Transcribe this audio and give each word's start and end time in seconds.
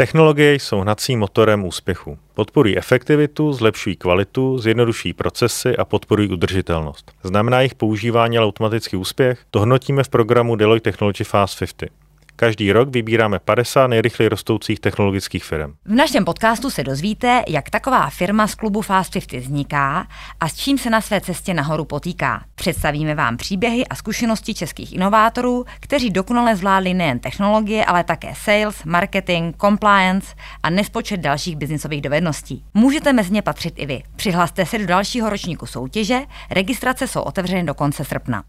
Technologie 0.00 0.54
jsou 0.54 0.80
hnacím 0.80 1.18
motorem 1.18 1.64
úspěchu. 1.64 2.18
Podporují 2.34 2.78
efektivitu, 2.78 3.52
zlepšují 3.52 3.96
kvalitu, 3.96 4.58
zjednodušují 4.58 5.12
procesy 5.12 5.76
a 5.76 5.84
podporují 5.84 6.28
udržitelnost. 6.28 7.12
Znamená 7.22 7.60
jejich 7.60 7.74
používání 7.74 8.38
ale 8.38 8.46
automatický 8.46 8.96
úspěch? 8.96 9.40
To 9.50 9.58
hodnotíme 9.58 10.04
v 10.04 10.08
programu 10.08 10.56
Deloitte 10.56 10.90
Technology 10.90 11.24
Fast 11.24 11.58
50. 11.58 11.99
Každý 12.40 12.72
rok 12.72 12.88
vybíráme 12.88 13.38
50 13.38 13.86
nejrychleji 13.86 14.28
rostoucích 14.28 14.80
technologických 14.80 15.44
firm. 15.44 15.72
V 15.84 15.94
našem 15.94 16.24
podcastu 16.24 16.70
se 16.70 16.84
dozvíte, 16.84 17.42
jak 17.48 17.70
taková 17.70 18.10
firma 18.10 18.46
z 18.46 18.54
klubu 18.54 18.80
Fast 18.82 19.12
50 19.12 19.40
vzniká 19.40 20.06
a 20.40 20.48
s 20.48 20.56
čím 20.56 20.78
se 20.78 20.90
na 20.90 21.00
své 21.00 21.20
cestě 21.20 21.54
nahoru 21.54 21.84
potýká. 21.84 22.44
Představíme 22.54 23.14
vám 23.14 23.36
příběhy 23.36 23.86
a 23.86 23.94
zkušenosti 23.94 24.54
českých 24.54 24.92
inovátorů, 24.92 25.64
kteří 25.80 26.10
dokonale 26.10 26.56
zvládli 26.56 26.94
nejen 26.94 27.18
technologie, 27.18 27.84
ale 27.84 28.04
také 28.04 28.32
sales, 28.34 28.84
marketing, 28.84 29.56
compliance 29.60 30.34
a 30.62 30.70
nespočet 30.70 31.20
dalších 31.20 31.56
biznisových 31.56 32.02
dovedností. 32.02 32.64
Můžete 32.74 33.12
mezi 33.12 33.32
ně 33.32 33.42
patřit 33.42 33.74
i 33.76 33.86
vy. 33.86 34.02
Přihlaste 34.16 34.66
se 34.66 34.78
do 34.78 34.86
dalšího 34.86 35.30
ročníku 35.30 35.66
soutěže, 35.66 36.20
registrace 36.50 37.08
jsou 37.08 37.20
otevřeny 37.20 37.64
do 37.64 37.74
konce 37.74 38.04
srpna. 38.04 38.44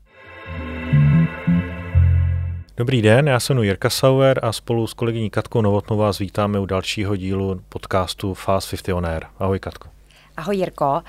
Dobrý 2.82 3.02
den, 3.02 3.28
já 3.28 3.40
jsem 3.40 3.60
Jirka 3.60 3.90
Sauer 3.90 4.40
a 4.44 4.52
spolu 4.52 4.88
s 4.88 4.94
kolegyní 4.94 5.30
Katkou 5.30 5.62
Novotnou 5.62 5.98
vás 5.98 6.20
vítáme 6.20 6.60
u 6.60 6.66
dalšího 6.66 7.16
dílu 7.16 7.62
podcastu 7.70 8.34
Fast 8.34 8.70
50 8.70 8.94
On 8.94 9.06
Air. 9.06 9.24
Ahoj 9.40 9.60
Katko. 9.60 9.90
Ahoj 10.38 10.58
Jirko. 10.58 11.02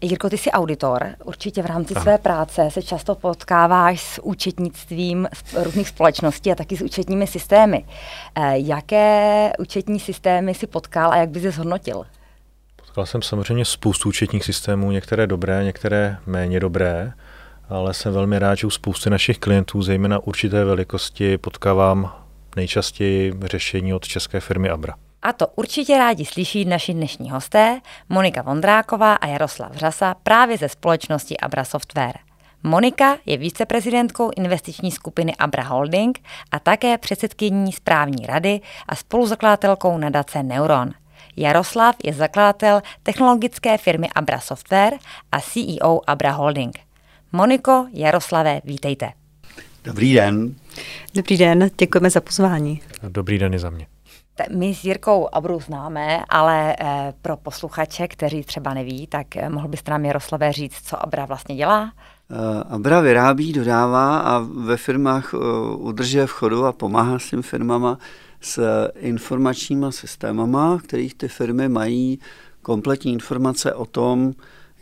Jirko, 0.00 0.30
ty 0.30 0.38
jsi 0.38 0.50
auditor. 0.50 1.06
Určitě 1.24 1.62
v 1.62 1.66
rámci 1.66 1.94
Aha. 1.94 2.02
své 2.02 2.18
práce 2.18 2.70
se 2.70 2.82
často 2.82 3.14
potkáváš 3.14 4.00
s 4.00 4.22
účetnictvím 4.22 5.28
různých 5.62 5.88
společností 5.88 6.52
a 6.52 6.54
taky 6.54 6.76
s 6.76 6.82
účetními 6.82 7.26
systémy. 7.26 7.84
Eh, 8.34 8.58
jaké 8.58 9.52
účetní 9.58 10.00
systémy 10.00 10.54
si 10.54 10.66
potkal 10.66 11.12
a 11.12 11.16
jak 11.16 11.28
bys 11.28 11.42
je 11.42 11.50
zhodnotil? 11.50 12.04
Potkal 12.76 13.06
jsem 13.06 13.22
samozřejmě 13.22 13.64
spoustu 13.64 14.08
účetních 14.08 14.44
systémů, 14.44 14.90
některé 14.90 15.26
dobré, 15.26 15.64
některé 15.64 16.16
méně 16.26 16.60
dobré 16.60 17.12
ale 17.68 17.94
jsem 17.94 18.12
velmi 18.12 18.38
rád, 18.38 18.54
že 18.54 18.66
u 18.66 18.70
spousty 18.70 19.10
našich 19.10 19.38
klientů, 19.38 19.82
zejména 19.82 20.18
určité 20.18 20.64
velikosti, 20.64 21.38
potkávám 21.38 22.12
nejčastěji 22.56 23.34
řešení 23.44 23.94
od 23.94 24.08
české 24.08 24.40
firmy 24.40 24.70
Abra. 24.70 24.94
A 25.22 25.32
to 25.32 25.46
určitě 25.46 25.98
rádi 25.98 26.24
slyší 26.24 26.64
naši 26.64 26.94
dnešní 26.94 27.30
hosté, 27.30 27.80
Monika 28.08 28.42
Vondráková 28.42 29.14
a 29.14 29.26
Jaroslav 29.26 29.76
Řasa 29.76 30.14
právě 30.22 30.58
ze 30.58 30.68
společnosti 30.68 31.36
Abra 31.36 31.64
Software. 31.64 32.18
Monika 32.62 33.16
je 33.26 33.36
viceprezidentkou 33.36 34.30
investiční 34.36 34.90
skupiny 34.90 35.36
Abra 35.36 35.62
Holding 35.62 36.18
a 36.50 36.58
také 36.58 36.98
předsedkyní 36.98 37.72
správní 37.72 38.26
rady 38.26 38.60
a 38.88 38.94
spoluzakladatelkou 38.94 39.98
nadace 39.98 40.42
Neuron. 40.42 40.90
Jaroslav 41.36 41.96
je 42.04 42.12
zakladatel 42.12 42.82
technologické 43.02 43.78
firmy 43.78 44.08
Abra 44.14 44.40
Software 44.40 44.98
a 45.32 45.40
CEO 45.40 46.00
Abra 46.06 46.30
Holding. 46.30 46.78
Moniko, 47.34 47.86
Jaroslave, 47.92 48.60
vítejte. 48.64 49.12
Dobrý 49.84 50.14
den. 50.14 50.54
Dobrý 51.14 51.36
den, 51.36 51.70
děkujeme 51.78 52.10
za 52.10 52.20
pozvání. 52.20 52.80
Dobrý 53.08 53.38
den 53.38 53.54
i 53.54 53.58
za 53.58 53.70
mě. 53.70 53.86
My 54.56 54.74
s 54.74 54.84
Jirkou 54.84 55.28
Abru 55.32 55.60
známe, 55.60 56.24
ale 56.28 56.76
eh, 56.80 57.14
pro 57.22 57.36
posluchače, 57.36 58.08
kteří 58.08 58.42
třeba 58.42 58.74
neví, 58.74 59.06
tak 59.06 59.36
eh, 59.36 59.48
mohl 59.48 59.68
byste 59.68 59.90
nám 59.90 60.04
Jaroslavé 60.04 60.52
říct, 60.52 60.80
co 60.82 61.02
Abra 61.02 61.24
vlastně 61.24 61.56
dělá? 61.56 61.92
Eh, 62.30 62.64
Abra 62.68 63.00
vyrábí, 63.00 63.52
dodává 63.52 64.18
a 64.18 64.38
ve 64.38 64.76
firmách 64.76 65.34
udržuje 65.76 66.26
v 66.26 66.30
chodu 66.30 66.64
a 66.64 66.72
pomáhá 66.72 67.18
s 67.18 67.30
těm 67.30 67.42
firmama 67.42 67.98
s 68.40 68.88
informačníma 68.96 69.90
systémama, 69.90 70.78
kterých 70.84 71.14
ty 71.14 71.28
firmy 71.28 71.68
mají 71.68 72.18
kompletní 72.62 73.12
informace 73.12 73.74
o 73.74 73.86
tom, 73.86 74.32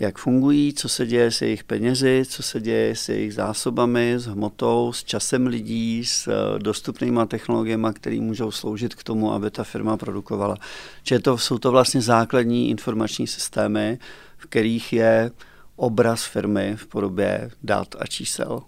jak 0.01 0.19
fungují, 0.19 0.73
co 0.73 0.89
se 0.89 1.07
děje 1.07 1.31
s 1.31 1.43
jejich 1.43 1.65
penězi, 1.65 2.23
co 2.29 2.43
se 2.43 2.61
děje 2.61 2.97
s 2.97 3.09
jejich 3.09 3.35
zásobami, 3.35 4.15
s 4.19 4.27
hmotou, 4.27 4.93
s 4.93 5.05
časem 5.05 5.47
lidí, 5.47 6.05
s 6.05 6.29
eh, 6.29 6.59
dostupnýma 6.59 7.27
technologiemi, 7.27 7.89
které 7.95 8.21
můžou 8.21 8.51
sloužit 8.51 8.95
k 8.95 9.05
tomu, 9.05 9.33
aby 9.33 9.51
ta 9.51 9.65
firma 9.65 9.97
produkovala. 9.97 10.57
Čili 11.03 11.21
to, 11.21 11.39
jsou 11.39 11.59
to 11.59 11.71
vlastně 11.71 12.01
základní 12.01 12.71
informační 12.71 13.27
systémy, 13.27 13.99
v 14.37 14.47
kterých 14.47 14.93
je 14.93 15.31
obraz 15.77 16.25
firmy 16.25 16.77
v 16.77 16.87
podobě 16.87 17.51
dat 17.63 17.95
a 17.99 18.07
čísel. 18.07 18.63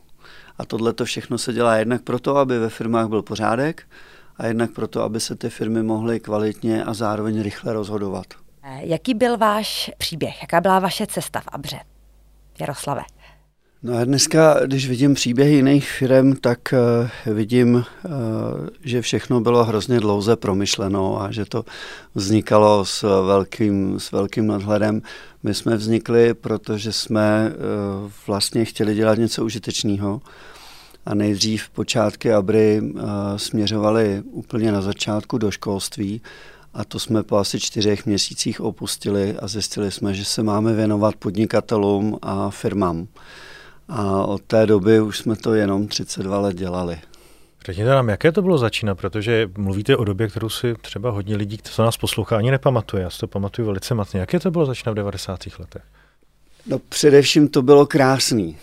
A 0.58 0.64
tohle 0.64 0.92
to 0.92 1.04
všechno 1.04 1.38
se 1.38 1.52
dělá 1.52 1.76
jednak 1.76 2.02
proto, 2.02 2.36
aby 2.36 2.58
ve 2.58 2.68
firmách 2.68 3.08
byl 3.08 3.22
pořádek, 3.22 3.86
a 4.36 4.46
jednak 4.46 4.70
proto, 4.72 5.02
aby 5.02 5.20
se 5.20 5.36
ty 5.36 5.50
firmy 5.50 5.82
mohly 5.82 6.20
kvalitně 6.20 6.84
a 6.84 6.94
zároveň 6.94 7.42
rychle 7.42 7.72
rozhodovat. 7.72 8.44
Jaký 8.72 9.14
byl 9.14 9.36
váš 9.36 9.91
příběh? 9.98 10.42
Jaká 10.42 10.60
byla 10.60 10.78
vaše 10.78 11.06
cesta 11.06 11.41
v 11.41 11.48
Abře? 11.52 11.76
Jaroslave. 12.60 13.02
No 13.82 13.97
a 13.97 14.04
dneska, 14.04 14.66
když 14.66 14.88
vidím 14.88 15.14
příběhy 15.14 15.54
jiných 15.54 15.91
firm, 15.91 16.36
tak 16.36 16.58
uh, 17.26 17.34
vidím, 17.34 17.75
uh, 17.75 17.82
že 18.84 19.02
všechno 19.02 19.41
bylo 19.41 19.64
hrozně 19.64 20.00
dlouze 20.00 20.36
promyšleno 20.36 21.22
a 21.22 21.30
že 21.30 21.44
to 21.44 21.64
vznikalo 22.14 22.84
s 22.84 23.22
velkým, 23.26 24.00
s 24.00 24.12
velkým 24.12 24.47
nadhledem. 24.47 25.02
My 25.42 25.54
jsme 25.54 25.76
vznikli, 25.76 26.34
protože 26.34 26.92
jsme 26.92 27.52
vlastně 28.26 28.64
chtěli 28.64 28.94
dělat 28.94 29.19
něco 29.19 29.44
užitečného 29.44 30.22
a 31.06 31.14
nejdřív 31.14 31.70
počátky 31.70 32.32
Abry 32.32 32.81
uh, 32.81 33.00
směřovaly 33.36 34.22
úplně 34.31 34.72
na 34.72 34.82
začátku 34.82 35.38
do 35.38 35.50
školství 35.50 36.22
a 36.74 36.84
to 36.84 36.98
jsme 36.98 37.22
po 37.22 37.36
asi 37.36 37.60
čtyřech 37.60 38.06
měsících 38.06 38.60
opustili 38.60 39.36
a 39.38 39.48
zjistili 39.48 39.90
jsme, 39.90 40.14
že 40.14 40.24
se 40.24 40.42
máme 40.42 40.72
věnovat 40.72 41.16
podnikatelům 41.16 42.18
a 42.22 42.50
firmám. 42.50 43.06
A 43.88 44.26
od 44.26 44.42
té 44.42 44.66
doby 44.66 45.00
už 45.00 45.18
jsme 45.18 45.36
to 45.36 45.54
jenom 45.54 45.88
32 45.88 46.38
let 46.38 46.56
dělali. 46.56 46.98
Řekněte 47.66 47.90
nám, 47.90 48.08
jaké 48.08 48.32
to 48.32 48.42
bylo 48.42 48.58
začínat, 48.58 48.94
protože 48.94 49.50
mluvíte 49.58 49.96
o 49.96 50.04
době, 50.04 50.28
kterou 50.28 50.48
si 50.48 50.74
třeba 50.80 51.10
hodně 51.10 51.36
lidí, 51.36 51.58
co 51.62 51.84
nás 51.84 51.96
poslouchá, 51.96 52.36
ani 52.36 52.50
nepamatuje. 52.50 53.02
Já 53.02 53.10
si 53.10 53.18
to 53.18 53.26
pamatuju 53.26 53.66
velice 53.66 53.94
matně. 53.94 54.20
Jaké 54.20 54.40
to 54.40 54.50
bylo 54.50 54.66
začínat 54.66 54.92
v 54.92 54.94
90. 54.94 55.40
letech? 55.58 55.82
No 56.66 56.78
především 56.78 57.48
to 57.48 57.62
bylo 57.62 57.86
krásný 57.86 58.56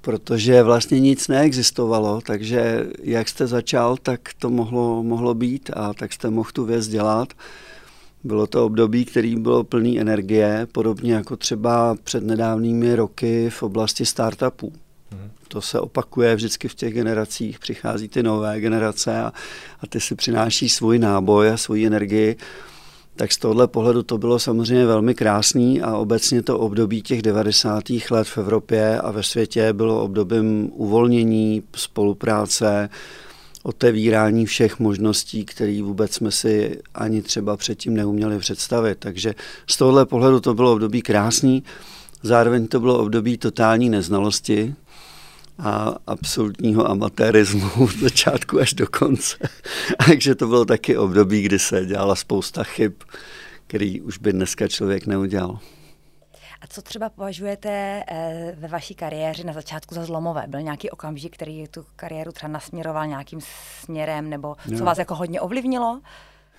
protože 0.00 0.62
vlastně 0.62 1.00
nic 1.00 1.28
neexistovalo, 1.28 2.20
takže 2.20 2.86
jak 3.02 3.28
jste 3.28 3.46
začal, 3.46 3.96
tak 3.96 4.20
to 4.38 4.50
mohlo, 4.50 5.02
mohlo 5.02 5.34
být 5.34 5.70
a 5.74 5.94
tak 5.94 6.12
jste 6.12 6.30
mohl 6.30 6.50
tu 6.52 6.64
věc 6.64 6.88
dělat. 6.88 7.32
Bylo 8.24 8.46
to 8.46 8.66
období, 8.66 9.04
který 9.04 9.36
bylo 9.36 9.64
plný 9.64 10.00
energie, 10.00 10.66
podobně 10.72 11.14
jako 11.14 11.36
třeba 11.36 11.96
před 12.04 12.24
nedávnými 12.24 12.96
roky 12.96 13.50
v 13.50 13.62
oblasti 13.62 14.06
startupů. 14.06 14.72
Mhm. 15.12 15.30
To 15.48 15.60
se 15.60 15.80
opakuje 15.80 16.36
vždycky 16.36 16.68
v 16.68 16.74
těch 16.74 16.94
generacích, 16.94 17.58
přichází 17.58 18.08
ty 18.08 18.22
nové 18.22 18.60
generace 18.60 19.18
a, 19.18 19.32
a 19.80 19.86
ty 19.86 20.00
si 20.00 20.14
přináší 20.14 20.68
svůj 20.68 20.98
náboj 20.98 21.50
a 21.50 21.56
svoji 21.56 21.86
energii 21.86 22.36
tak 23.16 23.32
z 23.32 23.38
tohohle 23.38 23.66
pohledu 23.68 24.02
to 24.02 24.18
bylo 24.18 24.38
samozřejmě 24.38 24.86
velmi 24.86 25.14
krásný 25.14 25.82
a 25.82 25.96
obecně 25.96 26.42
to 26.42 26.58
období 26.58 27.02
těch 27.02 27.22
90. 27.22 27.84
let 28.10 28.28
v 28.28 28.38
Evropě 28.38 29.00
a 29.00 29.10
ve 29.10 29.22
světě 29.22 29.72
bylo 29.72 30.02
obdobím 30.02 30.70
uvolnění, 30.74 31.62
spolupráce, 31.76 32.88
otevírání 33.62 34.46
všech 34.46 34.78
možností, 34.78 35.44
které 35.44 35.82
vůbec 35.82 36.14
jsme 36.14 36.30
si 36.30 36.80
ani 36.94 37.22
třeba 37.22 37.56
předtím 37.56 37.94
neuměli 37.94 38.38
představit. 38.38 38.98
Takže 38.98 39.34
z 39.66 39.76
tohohle 39.76 40.06
pohledu 40.06 40.40
to 40.40 40.54
bylo 40.54 40.72
období 40.72 41.02
krásný, 41.02 41.62
zároveň 42.22 42.66
to 42.66 42.80
bylo 42.80 42.98
období 42.98 43.38
totální 43.38 43.90
neznalosti, 43.90 44.74
a 45.58 45.94
absolutního 46.06 46.90
amatérismu 46.90 47.70
od 47.84 47.96
začátku 47.96 48.60
až 48.60 48.74
do 48.74 48.86
konce. 48.86 49.36
Takže 50.06 50.34
to 50.34 50.46
bylo 50.46 50.64
taky 50.64 50.96
období, 50.96 51.42
kdy 51.42 51.58
se 51.58 51.86
dělala 51.86 52.16
spousta 52.16 52.64
chyb, 52.64 52.92
který 53.66 54.00
už 54.00 54.18
by 54.18 54.32
dneska 54.32 54.68
člověk 54.68 55.06
neudělal. 55.06 55.58
A 56.60 56.66
co 56.68 56.82
třeba 56.82 57.08
považujete 57.08 58.02
eh, 58.08 58.56
ve 58.58 58.68
vaší 58.68 58.94
kariéře 58.94 59.44
na 59.44 59.52
začátku 59.52 59.94
za 59.94 60.04
zlomové? 60.04 60.44
Byl 60.46 60.62
nějaký 60.62 60.90
okamžik, 60.90 61.34
který 61.34 61.64
tu 61.70 61.84
kariéru 61.96 62.32
třeba 62.32 62.52
nasměroval 62.52 63.06
nějakým 63.06 63.40
směrem, 63.80 64.30
nebo 64.30 64.56
co 64.78 64.84
vás 64.84 64.98
jako 64.98 65.14
hodně 65.14 65.40
ovlivnilo? 65.40 66.00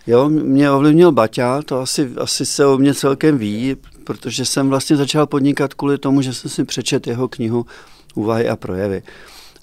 Jo, 0.07 0.29
mě 0.29 0.71
ovlivnil 0.71 1.11
Baťa, 1.11 1.61
to 1.61 1.79
asi, 1.79 2.11
asi 2.17 2.45
se 2.45 2.65
o 2.65 2.77
mě 2.77 2.93
celkem 2.93 3.37
ví, 3.37 3.75
protože 4.03 4.45
jsem 4.45 4.69
vlastně 4.69 4.95
začal 4.95 5.27
podnikat 5.27 5.73
kvůli 5.73 5.97
tomu, 5.97 6.21
že 6.21 6.33
jsem 6.33 6.51
si 6.51 6.63
přečet 6.63 7.07
jeho 7.07 7.27
knihu 7.27 7.65
úvahy 8.15 8.49
a 8.49 8.55
projevy. 8.55 9.03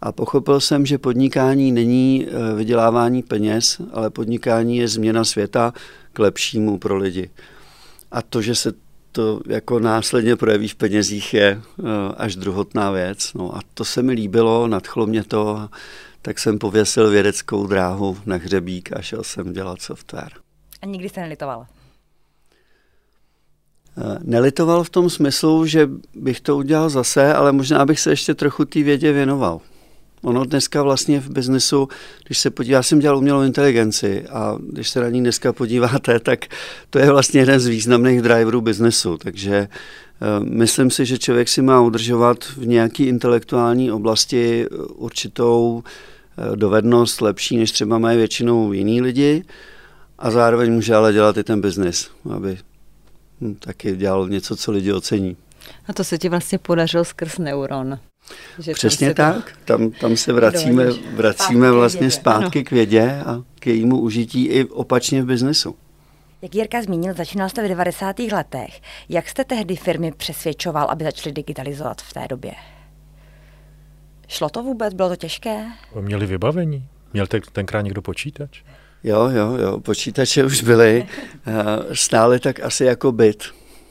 A 0.00 0.12
pochopil 0.12 0.60
jsem, 0.60 0.86
že 0.86 0.98
podnikání 0.98 1.72
není 1.72 2.26
eh, 2.26 2.54
vydělávání 2.54 3.22
peněz, 3.22 3.80
ale 3.92 4.10
podnikání 4.10 4.76
je 4.76 4.88
změna 4.88 5.24
světa 5.24 5.72
k 6.12 6.18
lepšímu 6.18 6.78
pro 6.78 6.96
lidi. 6.96 7.30
A 8.12 8.22
to, 8.22 8.42
že 8.42 8.54
se 8.54 8.72
to 9.12 9.40
jako 9.48 9.78
následně 9.78 10.36
projeví 10.36 10.68
v 10.68 10.74
penězích, 10.74 11.34
je 11.34 11.60
eh, 11.60 11.82
až 12.16 12.36
druhotná 12.36 12.90
věc. 12.90 13.34
No 13.34 13.56
a 13.56 13.60
to 13.74 13.84
se 13.84 14.02
mi 14.02 14.12
líbilo, 14.12 14.66
nadchlo 14.68 15.06
mě 15.06 15.24
to, 15.24 15.68
tak 16.22 16.38
jsem 16.38 16.58
pověsil 16.58 17.10
vědeckou 17.10 17.66
dráhu 17.66 18.18
na 18.26 18.36
hřebík 18.36 18.96
a 18.96 19.02
šel 19.02 19.22
jsem 19.22 19.52
dělat 19.52 19.82
software. 19.82 20.32
A 20.82 20.86
nikdy 20.86 21.08
jste 21.08 21.20
nelitoval? 21.20 21.66
Eh, 23.96 24.18
nelitoval 24.24 24.84
v 24.84 24.90
tom 24.90 25.10
smyslu, 25.10 25.66
že 25.66 25.90
bych 26.14 26.40
to 26.40 26.56
udělal 26.56 26.90
zase, 26.90 27.34
ale 27.34 27.52
možná 27.52 27.86
bych 27.86 28.00
se 28.00 28.10
ještě 28.10 28.34
trochu 28.34 28.64
té 28.64 28.82
vědě 28.82 29.12
věnoval. 29.12 29.60
Ono 30.22 30.44
dneska 30.44 30.82
vlastně 30.82 31.20
v 31.20 31.30
biznesu, 31.30 31.88
když 32.26 32.38
se 32.38 32.50
podívá, 32.50 32.76
já 32.76 32.82
jsem 32.82 32.98
dělal 32.98 33.18
umělou 33.18 33.42
inteligenci 33.42 34.26
a 34.28 34.58
když 34.72 34.90
se 34.90 35.00
na 35.00 35.08
ní 35.08 35.20
dneska 35.20 35.52
podíváte, 35.52 36.20
tak 36.22 36.44
to 36.90 36.98
je 36.98 37.10
vlastně 37.10 37.40
jeden 37.40 37.60
z 37.60 37.66
významných 37.66 38.22
driverů 38.22 38.60
biznesu. 38.60 39.18
Takže 39.18 39.68
uh, 39.68 40.46
myslím 40.46 40.90
si, 40.90 41.06
že 41.06 41.18
člověk 41.18 41.48
si 41.48 41.62
má 41.62 41.80
udržovat 41.80 42.44
v 42.56 42.66
nějaké 42.66 43.04
intelektuální 43.04 43.92
oblasti 43.92 44.66
určitou 44.94 45.82
uh, 46.48 46.56
dovednost 46.56 47.20
lepší, 47.20 47.56
než 47.56 47.72
třeba 47.72 47.98
mají 47.98 48.18
většinou 48.18 48.72
jiní 48.72 49.02
lidi 49.02 49.44
a 50.18 50.30
zároveň 50.30 50.72
může 50.72 50.94
ale 50.94 51.12
dělat 51.12 51.36
i 51.36 51.44
ten 51.44 51.60
biznis, 51.60 52.10
aby 52.30 52.58
taky 53.54 53.96
dělal 53.96 54.28
něco, 54.28 54.56
co 54.56 54.72
lidi 54.72 54.92
ocení. 54.92 55.36
A 55.86 55.92
to 55.92 56.04
se 56.04 56.18
ti 56.18 56.28
vlastně 56.28 56.58
podařilo 56.58 57.04
skrz 57.04 57.38
neuron. 57.38 57.98
Že 58.58 58.72
Přesně 58.72 59.14
tam 59.14 59.34
tak. 59.34 59.58
Tam, 59.64 59.90
tam 59.90 60.16
se 60.16 60.32
vracíme, 60.32 60.84
vracíme 61.14 61.70
vlastně 61.70 62.10
zpátky 62.10 62.64
k 62.64 62.70
vědě 62.70 63.22
a 63.26 63.42
k 63.58 63.66
jejímu 63.66 64.00
užití 64.00 64.46
i 64.46 64.64
opačně 64.64 65.22
v 65.22 65.26
biznesu. 65.26 65.76
Jak 66.42 66.54
Jirka 66.54 66.82
zmínil, 66.82 67.14
začínal 67.14 67.48
jste 67.48 67.64
v 67.64 67.68
90. 67.68 68.18
letech. 68.18 68.80
Jak 69.08 69.28
jste 69.28 69.44
tehdy 69.44 69.76
firmy 69.76 70.12
přesvědčoval, 70.12 70.86
aby 70.90 71.04
začaly 71.04 71.32
digitalizovat 71.32 72.02
v 72.02 72.12
té 72.12 72.26
době? 72.28 72.52
Šlo 74.28 74.48
to 74.48 74.62
vůbec? 74.62 74.94
Bylo 74.94 75.08
to 75.08 75.16
těžké? 75.16 75.66
Měli 76.00 76.26
vybavení? 76.26 76.88
Měl 77.12 77.26
tenkrát 77.52 77.80
někdo 77.80 78.02
počítač? 78.02 78.62
Jo, 79.04 79.28
jo, 79.32 79.56
jo, 79.56 79.80
počítače 79.80 80.44
už 80.44 80.62
byly. 80.62 81.06
Stále 81.92 82.38
tak 82.38 82.60
asi 82.60 82.84
jako 82.84 83.12
byt 83.12 83.44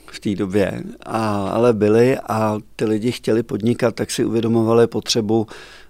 v 0.06 0.20
té 0.20 0.34
době, 0.34 0.82
a, 1.02 1.48
ale 1.48 1.72
byli 1.72 2.18
a 2.18 2.58
ty 2.76 2.84
lidi 2.84 3.12
chtěli 3.12 3.42
podnikat, 3.42 3.94
tak 3.94 4.10
si 4.10 4.24
uvědomovali 4.24 4.86
potřebu 4.86 5.46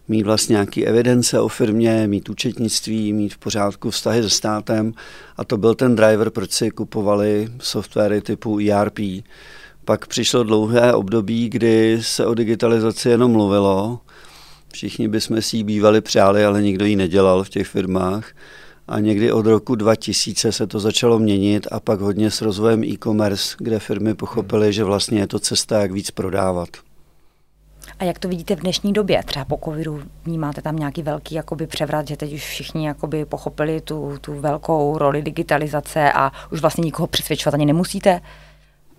mít 0.09 0.23
vlastně 0.23 0.53
nějaký 0.53 0.87
evidence 0.87 1.41
o 1.41 1.49
firmě, 1.49 2.07
mít 2.07 2.29
účetnictví, 2.29 3.13
mít 3.13 3.35
v 3.35 3.39
pořádku 3.39 3.91
vztahy 3.91 4.23
se 4.23 4.31
státem 4.31 4.93
a 5.37 5.45
to 5.45 5.57
byl 5.57 5.75
ten 5.75 5.97
driver, 5.97 6.31
proč 6.31 6.53
si 6.53 6.71
kupovali 6.71 7.49
softwary 7.59 8.21
typu 8.21 8.59
ERP. 8.59 8.99
Pak 9.85 10.07
přišlo 10.07 10.43
dlouhé 10.43 10.95
období, 10.95 11.49
kdy 11.49 11.99
se 12.01 12.27
o 12.27 12.35
digitalizaci 12.35 13.09
jenom 13.09 13.33
mluvilo. 13.33 14.01
Všichni 14.73 15.09
bychom 15.09 15.43
si 15.43 15.57
ji 15.57 15.65
bývali 15.65 16.01
přáli, 16.01 16.45
ale 16.45 16.63
nikdo 16.63 16.85
ji 16.85 16.97
nedělal 16.97 17.45
v 17.45 17.49
těch 17.49 17.67
firmách 17.67 18.33
a 18.89 19.01
někdy 19.01 19.33
od 19.33 19.47
roku 19.47 19.75
2000 19.75 20.53
se 20.53 20.67
to 20.67 20.81
začalo 20.81 21.19
měnit 21.19 21.67
a 21.71 21.81
pak 21.81 22.01
hodně 22.01 22.31
s 22.31 22.43
rozvojem 22.43 22.85
e-commerce, 22.85 23.57
kde 23.59 23.79
firmy 23.79 24.15
pochopily, 24.15 24.73
že 24.73 24.85
vlastně 24.85 25.21
je 25.21 25.27
to 25.27 25.39
cesta, 25.39 25.81
jak 25.81 25.93
víc 25.93 26.11
prodávat. 26.11 26.69
A 27.99 28.05
jak 28.05 28.19
to 28.19 28.29
vidíte 28.29 28.57
v 28.57 28.61
dnešní 28.61 28.93
době? 28.93 29.23
Třeba 29.27 29.45
po 29.45 29.61
covidu 29.65 30.03
vnímáte 30.25 30.63
tam 30.63 30.77
nějaký 30.77 31.03
velký 31.03 31.35
jakoby 31.35 31.67
převrat, 31.67 32.09
že 32.09 32.17
teď 32.17 32.35
už 32.35 32.47
všichni 32.47 32.87
jakoby 32.87 33.25
pochopili 33.25 33.81
tu, 33.81 34.19
tu 34.21 34.41
velkou 34.41 34.99
roli 34.99 35.23
digitalizace 35.23 36.13
a 36.13 36.33
už 36.53 36.61
vlastně 36.61 36.83
nikoho 36.83 37.07
přesvědčovat 37.07 37.55
ani 37.55 37.67
nemusíte? 37.67 38.21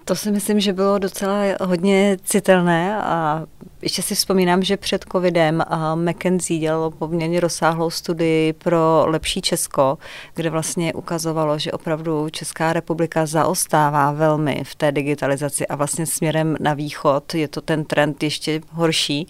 To 0.06 0.16
si 0.16 0.32
myslím, 0.32 0.60
že 0.60 0.74
bylo 0.74 1.00
docela 1.00 1.42
hodně 1.62 2.18
citelné 2.24 2.98
a 2.98 3.46
ještě 3.82 4.02
si 4.02 4.16
vzpomínám, 4.16 4.64
že 4.64 4.78
před 4.78 5.06
covidem 5.12 5.64
McKenzie 5.96 6.60
dělalo 6.60 6.92
poměrně 6.92 7.40
rozsáhlou 7.40 7.90
studii 7.90 8.54
pro 8.54 9.06
lepší 9.08 9.42
Česko, 9.42 9.98
kde 10.34 10.50
vlastně 10.50 10.94
ukazovalo, 10.94 11.60
že 11.60 11.72
opravdu 11.72 12.30
Česká 12.30 12.74
republika 12.74 13.26
zaostává 13.26 14.12
velmi 14.12 14.64
v 14.66 14.76
té 14.76 14.92
digitalizaci 14.92 15.68
a 15.68 15.76
vlastně 15.76 16.06
směrem 16.06 16.58
na 16.60 16.74
východ 16.74 17.34
je 17.34 17.48
to 17.48 17.62
ten 17.62 17.84
trend 17.84 18.24
ještě 18.24 18.62
horší. 18.72 19.28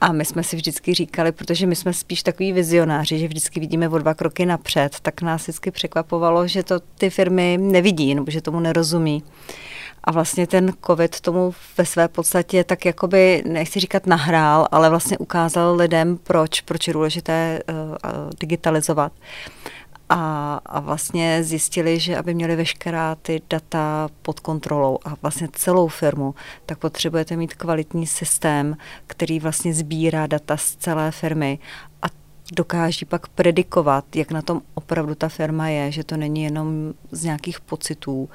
A 0.00 0.12
my 0.12 0.24
jsme 0.24 0.42
si 0.42 0.56
vždycky 0.56 0.94
říkali, 0.94 1.32
protože 1.32 1.66
my 1.66 1.76
jsme 1.76 1.92
spíš 1.92 2.22
takový 2.22 2.52
vizionáři, 2.52 3.18
že 3.18 3.28
vždycky 3.28 3.60
vidíme 3.60 3.88
o 3.88 3.98
dva 3.98 4.14
kroky 4.14 4.46
napřed, 4.46 5.00
tak 5.00 5.22
nás 5.22 5.42
vždycky 5.42 5.70
překvapovalo, 5.70 6.46
že 6.46 6.62
to 6.62 6.80
ty 6.80 7.10
firmy 7.10 7.58
nevidí, 7.60 8.14
nebo 8.14 8.30
že 8.30 8.40
tomu 8.40 8.60
nerozumí. 8.60 9.22
A 10.04 10.12
vlastně 10.12 10.46
ten 10.46 10.72
covid 10.86 11.20
tomu 11.20 11.54
ve 11.78 11.86
své 11.86 12.08
podstatě 12.08 12.64
tak 12.64 12.84
jakoby, 12.84 13.42
nechci 13.46 13.80
říkat 13.80 14.06
nahrál, 14.06 14.68
ale 14.70 14.90
vlastně 14.90 15.18
ukázal 15.18 15.76
lidem, 15.76 16.18
proč, 16.22 16.60
proč 16.60 16.86
je 16.86 16.92
důležité 16.92 17.60
uh, 17.68 17.74
digitalizovat. 18.40 19.12
A, 20.08 20.60
a 20.66 20.80
vlastně 20.80 21.44
zjistili, 21.44 22.00
že 22.00 22.16
aby 22.16 22.34
měli 22.34 22.56
veškerá 22.56 23.14
ty 23.14 23.42
data 23.50 24.08
pod 24.22 24.40
kontrolou 24.40 24.98
a 25.04 25.16
vlastně 25.22 25.48
celou 25.52 25.88
firmu, 25.88 26.34
tak 26.66 26.78
potřebujete 26.78 27.36
mít 27.36 27.54
kvalitní 27.54 28.06
systém, 28.06 28.76
který 29.06 29.40
vlastně 29.40 29.74
sbírá 29.74 30.26
data 30.26 30.56
z 30.56 30.76
celé 30.76 31.10
firmy 31.10 31.58
a 32.02 32.06
dokáží 32.52 33.04
pak 33.04 33.28
predikovat, 33.28 34.16
jak 34.16 34.30
na 34.30 34.42
tom 34.42 34.62
opravdu 34.74 35.14
ta 35.14 35.28
firma 35.28 35.68
je, 35.68 35.92
že 35.92 36.04
to 36.04 36.16
není 36.16 36.42
jenom 36.42 36.94
z 37.10 37.24
nějakých 37.24 37.60
pocitů 37.60 38.28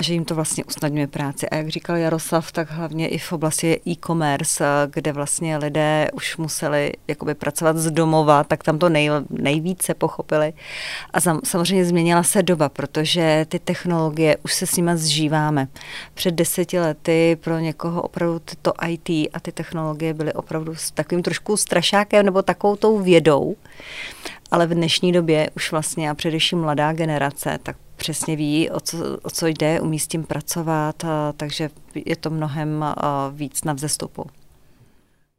a 0.00 0.02
že 0.02 0.12
jim 0.12 0.24
to 0.24 0.34
vlastně 0.34 0.64
usnadňuje 0.64 1.06
práci. 1.06 1.48
A 1.48 1.56
jak 1.56 1.68
říkal 1.68 1.96
Jaroslav, 1.96 2.52
tak 2.52 2.70
hlavně 2.70 3.08
i 3.08 3.18
v 3.18 3.32
oblasti 3.32 3.80
e-commerce, 3.88 4.64
kde 4.92 5.12
vlastně 5.12 5.56
lidé 5.56 6.08
už 6.12 6.36
museli 6.36 6.92
jakoby 7.08 7.34
pracovat 7.34 7.76
z 7.76 7.90
domova, 7.90 8.44
tak 8.44 8.62
tam 8.62 8.78
to 8.78 8.88
nej, 8.88 9.10
nejvíce 9.30 9.94
pochopili. 9.94 10.52
A 11.12 11.20
zam, 11.20 11.40
samozřejmě 11.44 11.84
změnila 11.84 12.22
se 12.22 12.42
doba, 12.42 12.68
protože 12.68 13.46
ty 13.48 13.58
technologie 13.58 14.36
už 14.44 14.54
se 14.54 14.66
s 14.66 14.76
nimi 14.76 14.90
zžíváme. 14.94 15.68
Před 16.14 16.34
deseti 16.34 16.80
lety 16.80 17.36
pro 17.40 17.58
někoho 17.58 18.02
opravdu 18.02 18.40
to 18.62 18.72
IT 18.88 19.08
a 19.08 19.40
ty 19.42 19.52
technologie 19.52 20.14
byly 20.14 20.32
opravdu 20.32 20.74
s 20.74 20.90
takovým 20.90 21.22
trošku 21.22 21.56
strašákem 21.56 22.24
nebo 22.24 22.42
takovou 22.42 22.76
tou 22.76 22.98
vědou. 22.98 23.56
Ale 24.50 24.66
v 24.66 24.74
dnešní 24.74 25.12
době 25.12 25.50
už 25.56 25.70
vlastně 25.70 26.10
a 26.10 26.14
především 26.14 26.60
mladá 26.60 26.92
generace, 26.92 27.58
tak 27.62 27.76
přesně 28.00 28.36
ví, 28.36 28.70
o 28.70 28.80
co, 28.80 28.96
o 29.22 29.30
co 29.30 29.46
jde, 29.46 29.80
umí 29.80 29.98
s 29.98 30.06
tím 30.06 30.24
pracovat, 30.24 31.04
a, 31.04 31.32
takže 31.36 31.70
je 31.94 32.16
to 32.16 32.30
mnohem 32.30 32.82
a, 32.82 33.28
víc 33.28 33.64
na 33.64 33.72
vzestupu. 33.72 34.24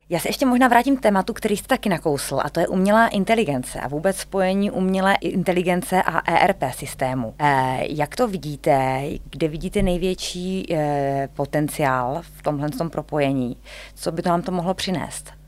Já 0.10 0.20
se 0.20 0.30
ještě 0.30 0.46
možná 0.46 0.68
vrátím 0.68 0.98
k 0.98 1.02
tématu, 1.02 1.34
který 1.34 1.58
jste 1.58 1.68
taky 1.68 1.90
nakousl, 1.90 2.40
a 2.44 2.50
to 2.50 2.60
je 2.60 2.68
umělá 2.68 3.08
inteligence 3.08 3.80
a 3.80 3.88
vůbec 3.88 4.18
spojení 4.18 4.72
umělé 4.72 5.16
inteligence 5.22 6.04
a 6.04 6.32
ERP 6.32 6.64
systému. 6.72 7.34
E, 7.40 7.80
jak 7.90 8.16
to 8.16 8.28
vidíte? 8.28 9.04
Kde 9.30 9.48
vidíte 9.48 9.82
největší 9.82 10.74
e, 10.74 11.30
potenciál 11.34 12.22
v 12.22 12.42
tomhle 12.42 12.70
tom 12.70 12.90
propojení? 12.90 13.58
Co 13.96 14.12
by 14.12 14.22
to 14.22 14.30
nám 14.30 14.42
to 14.42 14.52
mohlo 14.52 14.74
přinést? 14.74 15.41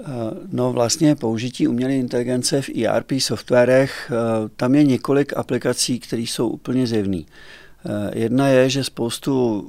Eh, 0.00 0.04
no 0.52 0.72
vlastně 0.72 1.14
použití 1.16 1.68
umělé 1.68 1.94
inteligence 1.94 2.62
v 2.62 2.68
ERP 2.84 3.12
softwarech, 3.20 4.12
eh, 4.12 4.48
tam 4.56 4.74
je 4.74 4.84
několik 4.84 5.36
aplikací, 5.36 5.98
které 5.98 6.22
jsou 6.22 6.48
úplně 6.48 6.86
zjevné. 6.86 7.18
Eh, 7.18 8.18
jedna 8.18 8.48
je, 8.48 8.70
že 8.70 8.84
spoustu 8.84 9.60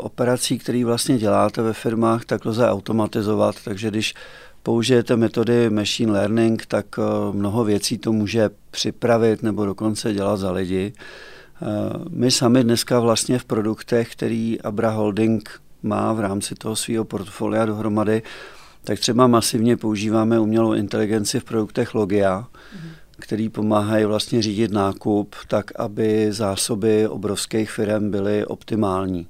operací, 0.00 0.58
které 0.58 0.84
vlastně 0.84 1.18
děláte 1.18 1.62
ve 1.62 1.72
firmách, 1.72 2.24
tak 2.24 2.44
lze 2.44 2.68
automatizovat, 2.68 3.54
takže 3.64 3.90
když 3.90 4.14
použijete 4.62 5.16
metody 5.16 5.70
machine 5.70 6.12
learning, 6.12 6.66
tak 6.66 6.86
mnoho 7.32 7.64
věcí 7.64 7.98
to 7.98 8.12
může 8.12 8.50
připravit 8.70 9.42
nebo 9.42 9.66
dokonce 9.66 10.12
dělat 10.12 10.36
za 10.36 10.52
lidi. 10.52 10.92
My 12.10 12.30
sami 12.30 12.64
dneska 12.64 13.00
vlastně 13.00 13.38
v 13.38 13.44
produktech, 13.44 14.12
který 14.12 14.60
Abra 14.60 14.90
Holding 14.90 15.60
má 15.82 16.12
v 16.12 16.20
rámci 16.20 16.54
toho 16.54 16.76
svého 16.76 17.04
portfolia 17.04 17.66
dohromady, 17.66 18.22
tak 18.84 18.98
třeba 18.98 19.26
masivně 19.26 19.76
používáme 19.76 20.40
umělou 20.40 20.72
inteligenci 20.72 21.40
v 21.40 21.44
produktech 21.44 21.94
Logia, 21.94 22.40
mm-hmm. 22.40 22.90
který 23.18 23.48
pomáhají 23.48 24.04
vlastně 24.04 24.42
řídit 24.42 24.70
nákup 24.70 25.34
tak, 25.48 25.70
aby 25.76 26.32
zásoby 26.32 27.08
obrovských 27.08 27.70
firm 27.70 28.10
byly 28.10 28.46
optimální. 28.46 29.26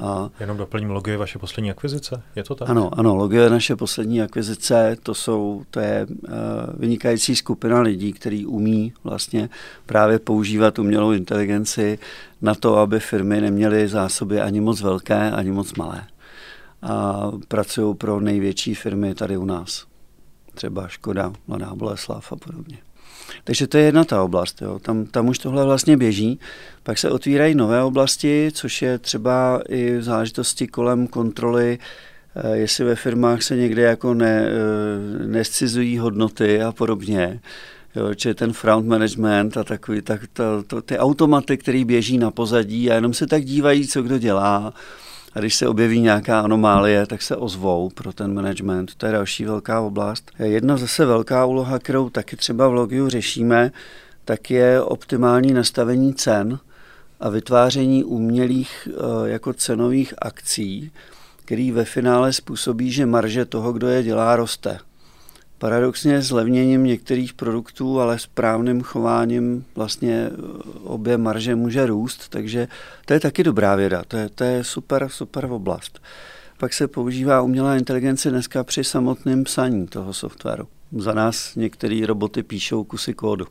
A 0.00 0.30
Jenom 0.40 0.56
doplním, 0.56 0.90
Logie 0.90 1.14
je 1.14 1.18
vaše 1.18 1.38
poslední 1.38 1.70
akvizice, 1.70 2.22
je 2.36 2.44
to 2.44 2.54
tak? 2.54 2.70
Ano, 2.70 2.90
ano, 2.92 3.16
Logie 3.16 3.42
je 3.42 3.50
naše 3.50 3.76
poslední 3.76 4.22
akvizice, 4.22 4.96
to, 5.02 5.14
jsou, 5.14 5.62
to 5.70 5.80
je 5.80 6.06
uh, 6.08 6.34
vynikající 6.78 7.36
skupina 7.36 7.80
lidí, 7.80 8.12
kteří 8.12 8.46
umí 8.46 8.92
vlastně 9.04 9.48
právě 9.86 10.18
používat 10.18 10.78
umělou 10.78 11.12
inteligenci 11.12 11.98
na 12.42 12.54
to, 12.54 12.76
aby 12.76 13.00
firmy 13.00 13.40
neměly 13.40 13.88
zásoby 13.88 14.40
ani 14.40 14.60
moc 14.60 14.80
velké, 14.80 15.30
ani 15.30 15.50
moc 15.50 15.74
malé 15.74 16.06
a 16.82 17.30
pracují 17.48 17.94
pro 17.94 18.20
největší 18.20 18.74
firmy 18.74 19.14
tady 19.14 19.36
u 19.36 19.44
nás. 19.44 19.86
Třeba 20.54 20.88
Škoda, 20.88 21.32
Mladá 21.46 21.74
Boleslav 21.74 22.32
a 22.32 22.36
podobně. 22.36 22.78
Takže 23.44 23.66
to 23.66 23.78
je 23.78 23.84
jedna 23.84 24.04
ta 24.04 24.22
oblast. 24.22 24.62
Jo. 24.62 24.78
Tam, 24.78 25.04
tam 25.04 25.28
už 25.28 25.38
tohle 25.38 25.64
vlastně 25.64 25.96
běží. 25.96 26.40
Pak 26.82 26.98
se 26.98 27.10
otvírají 27.10 27.54
nové 27.54 27.82
oblasti, 27.82 28.50
což 28.54 28.82
je 28.82 28.98
třeba 28.98 29.62
i 29.68 29.96
v 29.96 30.02
záležitosti 30.02 30.66
kolem 30.66 31.06
kontroly, 31.06 31.78
eh, 32.34 32.56
jestli 32.56 32.84
ve 32.84 32.94
firmách 32.94 33.42
se 33.42 33.56
někde 33.56 33.82
jako 33.82 34.14
ne, 34.14 34.46
eh, 34.46 35.26
nescizují 35.26 35.98
hodnoty 35.98 36.62
a 36.62 36.72
podobně. 36.72 37.40
Jo, 37.96 38.14
čili 38.14 38.34
ten 38.34 38.52
front 38.52 38.86
management 38.86 39.56
a 39.56 39.64
takový, 39.64 40.02
tak 40.02 40.20
to, 40.32 40.62
to, 40.62 40.82
ty 40.82 40.98
automaty, 40.98 41.58
které 41.58 41.84
běží 41.84 42.18
na 42.18 42.30
pozadí 42.30 42.90
a 42.90 42.94
jenom 42.94 43.14
se 43.14 43.26
tak 43.26 43.44
dívají, 43.44 43.88
co 43.88 44.02
kdo 44.02 44.18
dělá. 44.18 44.74
A 45.34 45.38
když 45.38 45.54
se 45.54 45.68
objeví 45.68 46.00
nějaká 46.00 46.40
anomálie, 46.40 47.06
tak 47.06 47.22
se 47.22 47.36
ozvou 47.36 47.90
pro 47.90 48.12
ten 48.12 48.34
management. 48.34 48.94
To 48.94 49.06
je 49.06 49.12
další 49.12 49.44
velká 49.44 49.80
oblast. 49.80 50.30
Jedna 50.38 50.76
zase 50.76 51.06
velká 51.06 51.44
úloha, 51.44 51.78
kterou 51.78 52.10
taky 52.10 52.36
třeba 52.36 52.68
v 52.68 52.74
Logiu 52.74 53.08
řešíme, 53.08 53.72
tak 54.24 54.50
je 54.50 54.82
optimální 54.82 55.52
nastavení 55.52 56.14
cen 56.14 56.58
a 57.20 57.28
vytváření 57.28 58.04
umělých 58.04 58.88
eh, 58.90 59.28
jako 59.28 59.52
cenových 59.52 60.14
akcí, 60.18 60.92
který 61.44 61.72
ve 61.72 61.84
finále 61.84 62.32
způsobí, 62.32 62.92
že 62.92 63.06
marže 63.06 63.44
toho, 63.44 63.72
kdo 63.72 63.88
je 63.88 64.02
dělá, 64.02 64.36
roste. 64.36 64.78
Paradoxně 65.60 66.22
zlevněním 66.22 66.84
některých 66.84 67.32
produktů, 67.32 68.00
ale 68.00 68.18
správným 68.18 68.82
chováním 68.82 69.64
vlastně 69.76 70.30
eh, 70.32 70.36
obě 70.84 71.18
marže 71.18 71.54
může 71.54 71.86
růst, 71.86 72.28
takže 72.28 72.68
to 73.04 73.12
je 73.12 73.20
taky 73.20 73.44
dobrá 73.44 73.76
věda, 73.76 74.02
to 74.08 74.16
je, 74.16 74.28
to 74.28 74.44
je 74.44 74.64
super, 74.64 75.08
super 75.08 75.44
oblast. 75.44 76.00
Pak 76.58 76.72
se 76.72 76.88
používá 76.88 77.40
umělá 77.40 77.76
inteligence 77.76 78.30
dneska 78.30 78.64
při 78.64 78.84
samotném 78.84 79.44
psaní 79.44 79.86
toho 79.86 80.12
softwaru. 80.12 80.68
Za 80.96 81.14
nás 81.14 81.54
některé 81.54 82.06
roboty 82.06 82.42
píšou 82.42 82.84
kusy 82.84 83.14
kódu. 83.14 83.46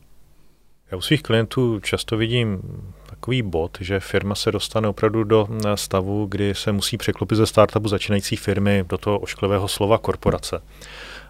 Já 0.92 0.98
u 0.98 1.02
svých 1.02 1.24
klientů 1.24 1.80
často 1.80 2.18
vidím 2.18 2.62
takový 3.06 3.42
bod, 3.42 3.78
že 3.82 4.00
firma 4.00 4.36
se 4.36 4.52
dostane 4.52 4.88
opravdu 4.88 5.24
do 5.24 5.48
eh, 5.52 5.78
stavu, 5.78 6.26
kdy 6.26 6.56
se 6.56 6.72
musí 6.72 6.98
překlopit 6.98 7.38
ze 7.38 7.46
startupu 7.46 7.88
začínající 7.88 8.36
firmy 8.36 8.86
do 8.90 8.98
toho 8.98 9.20
ošklivého 9.20 9.68
slova 9.68 9.98
korporace. 9.98 10.62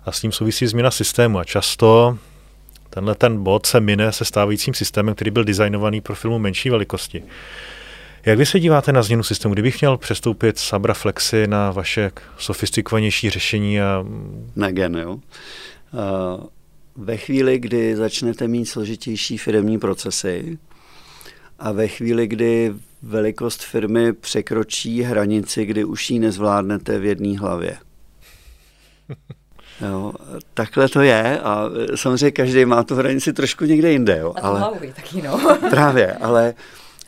A 0.05 0.11
s 0.11 0.21
tím 0.21 0.31
souvisí 0.31 0.67
změna 0.67 0.91
systému 0.91 1.39
a 1.39 1.43
často 1.43 2.17
tenhle 2.89 3.15
ten 3.15 3.43
bod 3.43 3.65
se 3.65 3.79
mine 3.79 4.11
se 4.11 4.25
stávajícím 4.25 4.73
systémem, 4.73 5.15
který 5.15 5.31
byl 5.31 5.43
designovaný 5.43 6.01
pro 6.01 6.15
filmu 6.15 6.39
menší 6.39 6.69
velikosti. 6.69 7.23
Jak 8.25 8.37
vy 8.37 8.45
se 8.45 8.59
díváte 8.59 8.91
na 8.91 9.03
změnu 9.03 9.23
systému? 9.23 9.53
Kdybych 9.53 9.81
měl 9.81 9.97
přestoupit 9.97 10.59
z 10.59 10.73
Abra 10.73 10.93
Flexy 10.93 11.47
na 11.47 11.71
vaše 11.71 12.11
sofistikovanější 12.37 13.29
řešení 13.29 13.81
a... 13.81 14.05
Na 14.55 14.71
gen, 14.71 14.95
jo. 14.95 15.13
Uh, 15.13 15.21
ve 16.95 17.17
chvíli, 17.17 17.59
kdy 17.59 17.95
začnete 17.95 18.47
mít 18.47 18.65
složitější 18.65 19.37
firmní 19.37 19.79
procesy 19.79 20.57
a 21.59 21.71
ve 21.71 21.87
chvíli, 21.87 22.27
kdy 22.27 22.73
velikost 23.01 23.63
firmy 23.63 24.13
překročí 24.13 25.01
hranici, 25.01 25.65
kdy 25.65 25.83
už 25.83 26.09
ji 26.09 26.19
nezvládnete 26.19 26.99
v 26.99 27.05
jedné 27.05 27.39
hlavě. 27.39 27.77
Jo, 29.81 30.13
takhle 30.53 30.89
to 30.89 31.01
je 31.01 31.39
a 31.39 31.69
samozřejmě 31.95 32.31
každý 32.31 32.65
má 32.65 32.83
tu 32.83 32.95
hranici 32.95 33.33
trošku 33.33 33.65
někde 33.65 33.91
jinde. 33.91 34.17
Jo, 34.17 34.33
a 34.35 34.39
ale, 34.39 34.59
hlavu 34.59 34.79
taky, 34.95 35.21
no. 35.21 35.57
právě, 35.69 36.13
ale, 36.13 36.53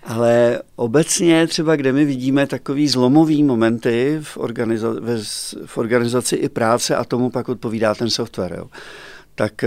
ale 0.03 0.61
obecně 0.75 1.47
třeba, 1.47 1.75
kde 1.75 1.93
my 1.93 2.05
vidíme 2.05 2.47
takový 2.47 2.87
zlomový 2.87 3.43
momenty 3.43 4.19
v, 4.23 4.37
organiza- 4.37 5.25
v 5.65 5.77
organizaci 5.77 6.35
i 6.35 6.49
práce 6.49 6.95
a 6.95 7.03
tomu 7.03 7.29
pak 7.29 7.49
odpovídá 7.49 7.95
ten 7.95 8.09
software. 8.09 8.55
Jo 8.57 8.67
tak 9.35 9.63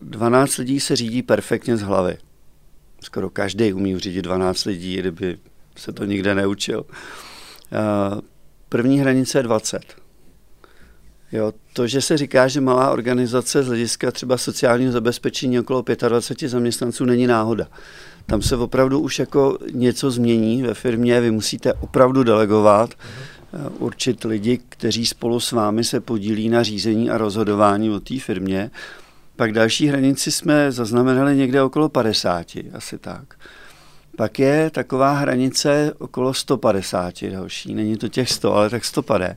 12 0.00 0.58
eh, 0.58 0.62
lidí 0.62 0.80
se 0.80 0.96
řídí 0.96 1.22
perfektně 1.22 1.76
z 1.76 1.82
hlavy. 1.82 2.16
Skoro 3.00 3.30
každý 3.30 3.72
umí 3.72 3.98
řídit 3.98 4.22
12 4.22 4.64
lidí, 4.64 4.96
kdyby 4.96 5.38
se 5.76 5.92
to 5.92 6.04
nikde 6.04 6.34
neučil. 6.34 6.86
Eh, 7.72 8.20
první 8.68 9.00
hranice 9.00 9.38
je 9.38 9.42
20. 9.42 9.80
Jo, 11.32 11.52
to, 11.72 11.86
že 11.86 12.00
se 12.00 12.16
říká, 12.16 12.48
že 12.48 12.60
malá 12.60 12.90
organizace 12.90 13.62
z 13.62 13.66
hlediska 13.66 14.10
třeba 14.10 14.38
sociálního 14.38 14.92
zabezpečení 14.92 15.60
okolo 15.60 15.84
25 16.08 16.48
zaměstnanců 16.48 17.04
není 17.04 17.26
náhoda. 17.26 17.66
Tam 18.26 18.42
se 18.42 18.56
opravdu 18.56 19.00
už 19.00 19.18
jako 19.18 19.58
něco 19.72 20.10
změní 20.10 20.62
ve 20.62 20.74
firmě, 20.74 21.20
vy 21.20 21.30
musíte 21.30 21.72
opravdu 21.72 22.22
delegovat, 22.22 22.90
eh, 22.94 23.68
určit 23.78 24.24
lidi, 24.24 24.60
kteří 24.68 25.06
spolu 25.06 25.40
s 25.40 25.52
vámi 25.52 25.84
se 25.84 26.00
podílí 26.00 26.48
na 26.48 26.62
řízení 26.62 27.10
a 27.10 27.18
rozhodování 27.18 27.90
o 27.90 28.00
té 28.00 28.18
firmě 28.18 28.70
pak 29.40 29.52
další 29.52 29.86
hranici 29.86 30.30
jsme 30.30 30.72
zaznamenali 30.72 31.36
někde 31.36 31.62
okolo 31.62 31.88
50, 31.88 32.46
asi 32.74 32.98
tak. 32.98 33.34
Pak 34.16 34.38
je 34.38 34.70
taková 34.70 35.12
hranice 35.12 35.92
okolo 35.98 36.34
150 36.34 37.24
další. 37.30 37.74
Není 37.74 37.96
to 37.96 38.08
těch 38.08 38.30
100, 38.30 38.54
ale 38.54 38.70
tak 38.70 38.84
150. 38.84 39.36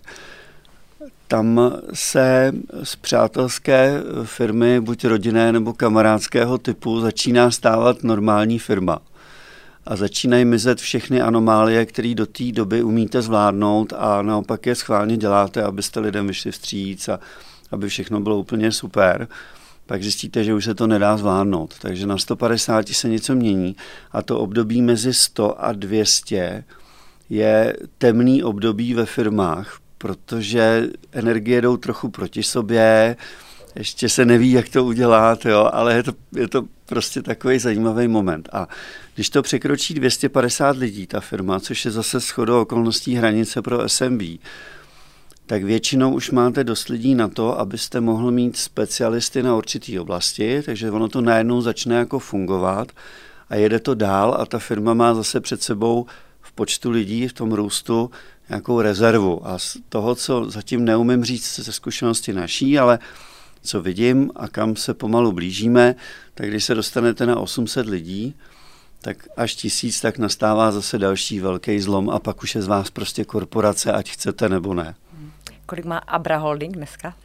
Tam 1.27 1.73
se 1.93 2.51
z 2.83 2.95
přátelské 2.95 4.01
firmy, 4.23 4.81
buď 4.81 5.05
rodinné 5.05 5.51
nebo 5.51 5.73
kamarádského 5.73 6.57
typu, 6.57 6.99
začíná 6.99 7.51
stávat 7.51 8.03
normální 8.03 8.59
firma. 8.59 8.99
A 9.85 9.95
začínají 9.95 10.45
mizet 10.45 10.79
všechny 10.79 11.21
anomálie, 11.21 11.85
které 11.85 12.15
do 12.15 12.25
té 12.25 12.51
doby 12.51 12.83
umíte 12.83 13.21
zvládnout 13.21 13.93
a 13.97 14.21
naopak 14.21 14.65
je 14.65 14.75
schválně 14.75 15.17
děláte, 15.17 15.63
abyste 15.63 15.99
lidem 15.99 16.27
vyšli 16.27 16.51
vstříc 16.51 17.09
a 17.09 17.19
aby 17.71 17.89
všechno 17.89 18.19
bylo 18.19 18.37
úplně 18.37 18.71
super 18.71 19.27
pak 19.85 20.03
zjistíte, 20.03 20.43
že 20.43 20.53
už 20.53 20.65
se 20.65 20.75
to 20.75 20.87
nedá 20.87 21.17
zvládnout. 21.17 21.73
Takže 21.81 22.07
na 22.07 22.17
150 22.17 22.89
se 22.89 23.09
něco 23.09 23.35
mění 23.35 23.75
a 24.11 24.21
to 24.21 24.39
období 24.39 24.81
mezi 24.81 25.13
100 25.13 25.63
a 25.63 25.73
200 25.73 26.63
je 27.29 27.77
temný 27.97 28.43
období 28.43 28.93
ve 28.93 29.05
firmách, 29.05 29.79
protože 30.03 30.87
energie 31.11 31.61
jdou 31.61 31.77
trochu 31.77 32.09
proti 32.09 32.43
sobě, 32.43 33.15
ještě 33.75 34.09
se 34.09 34.25
neví, 34.25 34.51
jak 34.51 34.69
to 34.69 34.85
udělat, 34.85 35.45
jo, 35.45 35.69
ale 35.73 35.95
je 35.95 36.03
to, 36.03 36.11
je 36.35 36.47
to 36.47 36.63
prostě 36.85 37.21
takový 37.21 37.59
zajímavý 37.59 38.07
moment. 38.07 38.49
A 38.51 38.67
když 39.15 39.29
to 39.29 39.41
překročí 39.41 39.93
250 39.93 40.77
lidí, 40.77 41.07
ta 41.07 41.19
firma, 41.19 41.59
což 41.59 41.85
je 41.85 41.91
zase 41.91 42.19
shodou 42.19 42.61
okolností 42.61 43.15
hranice 43.15 43.61
pro 43.61 43.89
SMB, 43.89 44.21
tak 45.45 45.63
většinou 45.63 46.13
už 46.13 46.31
máte 46.31 46.63
dost 46.63 46.87
lidí 46.87 47.15
na 47.15 47.27
to, 47.27 47.59
abyste 47.59 48.01
mohl 48.01 48.31
mít 48.31 48.57
specialisty 48.57 49.43
na 49.43 49.55
určitý 49.55 49.99
oblasti, 49.99 50.61
takže 50.65 50.91
ono 50.91 51.07
to 51.07 51.21
najednou 51.21 51.61
začne 51.61 51.95
jako 51.95 52.19
fungovat 52.19 52.91
a 53.49 53.55
jede 53.55 53.79
to 53.79 53.95
dál 53.95 54.35
a 54.39 54.45
ta 54.45 54.59
firma 54.59 54.93
má 54.93 55.13
zase 55.13 55.39
před 55.39 55.61
sebou 55.61 56.05
v 56.41 56.51
počtu 56.51 56.89
lidí 56.89 57.27
v 57.27 57.33
tom 57.33 57.51
růstu 57.51 58.11
nějakou 58.49 58.81
rezervu. 58.81 59.47
A 59.47 59.59
z 59.59 59.77
toho, 59.89 60.15
co 60.15 60.49
zatím 60.49 60.85
neumím 60.85 61.23
říct 61.23 61.59
ze 61.59 61.71
zkušenosti 61.71 62.33
naší, 62.33 62.79
ale 62.79 62.99
co 63.61 63.81
vidím 63.81 64.31
a 64.35 64.47
kam 64.47 64.75
se 64.75 64.93
pomalu 64.93 65.31
blížíme, 65.31 65.95
tak 66.33 66.49
když 66.49 66.63
se 66.63 66.75
dostanete 66.75 67.25
na 67.25 67.39
800 67.39 67.87
lidí, 67.87 68.35
tak 69.01 69.17
až 69.37 69.55
tisíc, 69.55 70.01
tak 70.01 70.17
nastává 70.17 70.71
zase 70.71 70.97
další 70.97 71.39
velký 71.39 71.79
zlom 71.79 72.09
a 72.09 72.19
pak 72.19 72.43
už 72.43 72.55
je 72.55 72.61
z 72.61 72.67
vás 72.67 72.89
prostě 72.89 73.25
korporace, 73.25 73.91
ať 73.91 74.09
chcete 74.11 74.49
nebo 74.49 74.73
ne. 74.73 74.95
Kolik 75.65 75.85
má 75.85 75.97
Abra 75.97 76.37
Holding 76.37 76.75
dneska? 76.75 77.15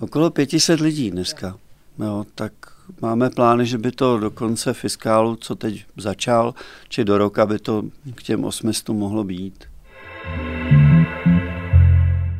Okolo 0.00 0.30
500 0.30 0.80
lidí 0.80 1.10
dneska. 1.10 1.58
Jo, 1.98 2.24
tak 2.34 2.52
máme 3.00 3.30
plány, 3.30 3.66
že 3.66 3.78
by 3.78 3.92
to 3.92 4.18
do 4.18 4.30
konce 4.30 4.74
fiskálu, 4.74 5.36
co 5.36 5.54
teď 5.54 5.84
začal, 5.96 6.54
či 6.88 7.04
do 7.04 7.18
roka 7.18 7.46
by 7.46 7.58
to 7.58 7.82
k 8.14 8.22
těm 8.22 8.44
800 8.44 8.88
mohlo 8.88 9.24
být. 9.24 9.64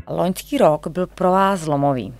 Loňský 0.09 0.59
rok 0.59 0.87
byl 0.87 1.07
pro 1.07 1.30
vás 1.30 1.61
zlomový. 1.61 2.14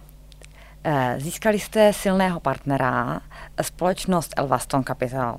Eh, 0.84 1.16
získali 1.20 1.58
jste 1.58 1.92
silného 1.92 2.40
partnera, 2.40 3.20
společnost 3.62 4.34
Elvaston 4.37 4.84
Capital, 4.84 5.38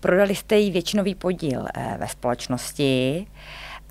prodali 0.00 0.34
jste 0.34 0.56
jí 0.56 0.70
většinový 0.70 1.14
podíl 1.14 1.66
eh, 1.74 1.96
ve 1.98 2.08
společnosti, 2.08 3.26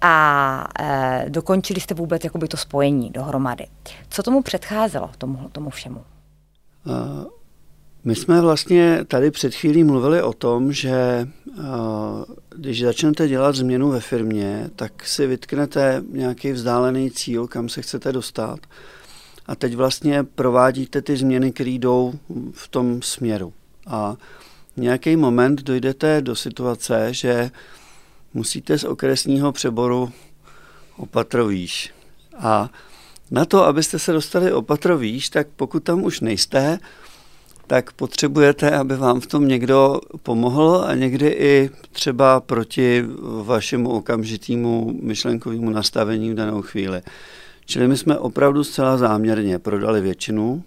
a 0.03 0.67
e, 0.79 1.25
dokončili 1.29 1.79
jste 1.79 1.93
vůbec 1.93 2.23
jakoby 2.23 2.47
to 2.47 2.57
spojení 2.57 3.09
dohromady. 3.09 3.67
Co 4.09 4.23
tomu 4.23 4.41
předcházelo, 4.41 5.09
tomu, 5.17 5.49
tomu 5.51 5.69
všemu? 5.69 6.03
Uh, 6.85 7.25
my 8.05 8.15
jsme 8.15 8.41
vlastně 8.41 8.99
tady 9.07 9.31
před 9.31 9.55
chvílí 9.55 9.83
mluvili 9.83 10.21
o 10.21 10.33
tom, 10.33 10.73
že 10.73 11.27
uh, 11.57 11.63
když 12.55 12.83
začnete 12.83 13.27
dělat 13.27 13.55
změnu 13.55 13.89
ve 13.89 13.99
firmě, 13.99 14.69
tak 14.75 15.07
si 15.07 15.27
vytknete 15.27 16.03
nějaký 16.09 16.51
vzdálený 16.51 17.11
cíl, 17.11 17.47
kam 17.47 17.69
se 17.69 17.81
chcete 17.81 18.11
dostat. 18.11 18.59
A 19.45 19.55
teď 19.55 19.75
vlastně 19.75 20.23
provádíte 20.23 21.01
ty 21.01 21.17
změny, 21.17 21.51
které 21.51 21.69
jdou 21.69 22.13
v 22.51 22.67
tom 22.67 23.01
směru. 23.01 23.53
A 23.87 24.15
nějaký 24.77 25.15
moment 25.15 25.61
dojdete 25.61 26.21
do 26.21 26.35
situace, 26.35 27.13
že 27.13 27.51
musíte 28.33 28.79
z 28.79 28.83
okresního 28.83 29.51
přeboru 29.51 30.11
opatrovíš. 30.97 31.93
A 32.37 32.69
na 33.31 33.45
to, 33.45 33.65
abyste 33.65 33.99
se 33.99 34.11
dostali 34.11 34.51
opatrovíš, 34.51 35.29
tak 35.29 35.47
pokud 35.55 35.83
tam 35.83 36.03
už 36.03 36.19
nejste, 36.19 36.79
tak 37.67 37.93
potřebujete, 37.93 38.71
aby 38.71 38.95
vám 38.97 39.19
v 39.19 39.27
tom 39.27 39.47
někdo 39.47 39.99
pomohl 40.23 40.83
a 40.87 40.95
někdy 40.95 41.27
i 41.27 41.69
třeba 41.91 42.39
proti 42.39 43.05
vašemu 43.43 43.89
okamžitému 43.89 44.99
myšlenkovému 45.01 45.69
nastavení 45.69 46.31
v 46.31 46.35
danou 46.35 46.61
chvíli. 46.61 47.01
Čili 47.65 47.87
my 47.87 47.97
jsme 47.97 48.17
opravdu 48.17 48.63
zcela 48.63 48.97
záměrně 48.97 49.59
prodali 49.59 50.01
většinu 50.01 50.63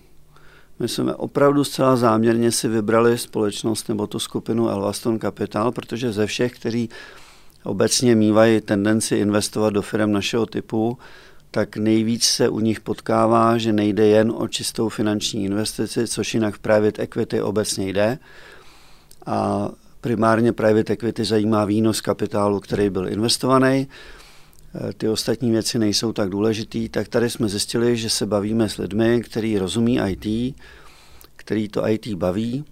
My 0.78 0.88
jsme 0.88 1.14
opravdu 1.14 1.64
zcela 1.64 1.96
záměrně 1.96 2.52
si 2.52 2.68
vybrali 2.68 3.18
společnost 3.18 3.88
nebo 3.88 4.06
tu 4.06 4.18
skupinu 4.18 4.68
Elvaston 4.68 5.18
Capital, 5.18 5.72
protože 5.72 6.12
ze 6.12 6.26
všech, 6.26 6.52
kteří 6.52 6.88
obecně 7.64 8.14
mývají 8.14 8.60
tendenci 8.60 9.16
investovat 9.16 9.70
do 9.70 9.82
firm 9.82 10.12
našeho 10.12 10.46
typu, 10.46 10.98
tak 11.56 11.76
nejvíc 11.76 12.24
se 12.24 12.48
u 12.48 12.60
nich 12.60 12.80
potkává, 12.80 13.58
že 13.58 13.72
nejde 13.72 14.06
jen 14.06 14.32
o 14.36 14.48
čistou 14.48 14.88
finanční 14.88 15.44
investici, 15.44 16.08
což 16.08 16.34
jinak 16.34 16.54
v 16.54 16.58
private 16.58 17.02
equity 17.02 17.42
obecně 17.42 17.88
jde. 17.88 18.18
A 19.26 19.68
primárně 20.00 20.52
private 20.52 20.92
equity 20.92 21.24
zajímá 21.24 21.64
výnos 21.64 22.00
kapitálu, 22.00 22.60
který 22.60 22.90
byl 22.90 23.08
investovaný. 23.08 23.76
E, 23.78 23.88
ty 24.92 25.08
ostatní 25.08 25.50
věci 25.50 25.78
nejsou 25.78 26.12
tak 26.12 26.28
důležitý, 26.28 26.88
tak 26.88 27.08
tady 27.08 27.30
jsme 27.30 27.48
zjistili, 27.48 27.96
že 27.96 28.10
se 28.10 28.26
bavíme 28.26 28.68
s 28.68 28.76
lidmi, 28.78 29.22
kteří 29.22 29.58
rozumí 29.58 30.00
IT, 30.06 30.56
který 31.36 31.68
to 31.68 31.88
IT 31.88 32.06
baví, 32.14 32.64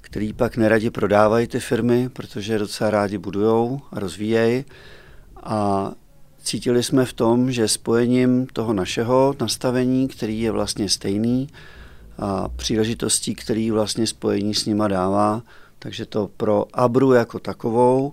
který 0.00 0.32
pak 0.32 0.56
neradi 0.56 0.90
prodávají 0.90 1.46
ty 1.46 1.60
firmy, 1.60 2.08
protože 2.08 2.58
docela 2.58 2.90
rádi 2.90 3.18
budujou 3.18 3.80
a 3.90 4.00
rozvíjejí. 4.00 4.64
A 5.42 5.92
cítili 6.42 6.82
jsme 6.82 7.04
v 7.04 7.12
tom, 7.12 7.52
že 7.52 7.68
spojením 7.68 8.46
toho 8.46 8.72
našeho 8.72 9.34
nastavení, 9.40 10.08
který 10.08 10.40
je 10.40 10.50
vlastně 10.50 10.88
stejný, 10.88 11.48
a 12.18 12.48
příležitostí, 12.48 13.34
který 13.34 13.70
vlastně 13.70 14.06
spojení 14.06 14.54
s 14.54 14.66
nima 14.66 14.88
dává, 14.88 15.42
takže 15.78 16.06
to 16.06 16.30
pro 16.36 16.66
Abru 16.72 17.12
jako 17.12 17.38
takovou 17.38 18.12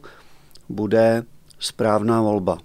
bude 0.69 1.23
správná 1.59 2.21
volba. 2.21 2.57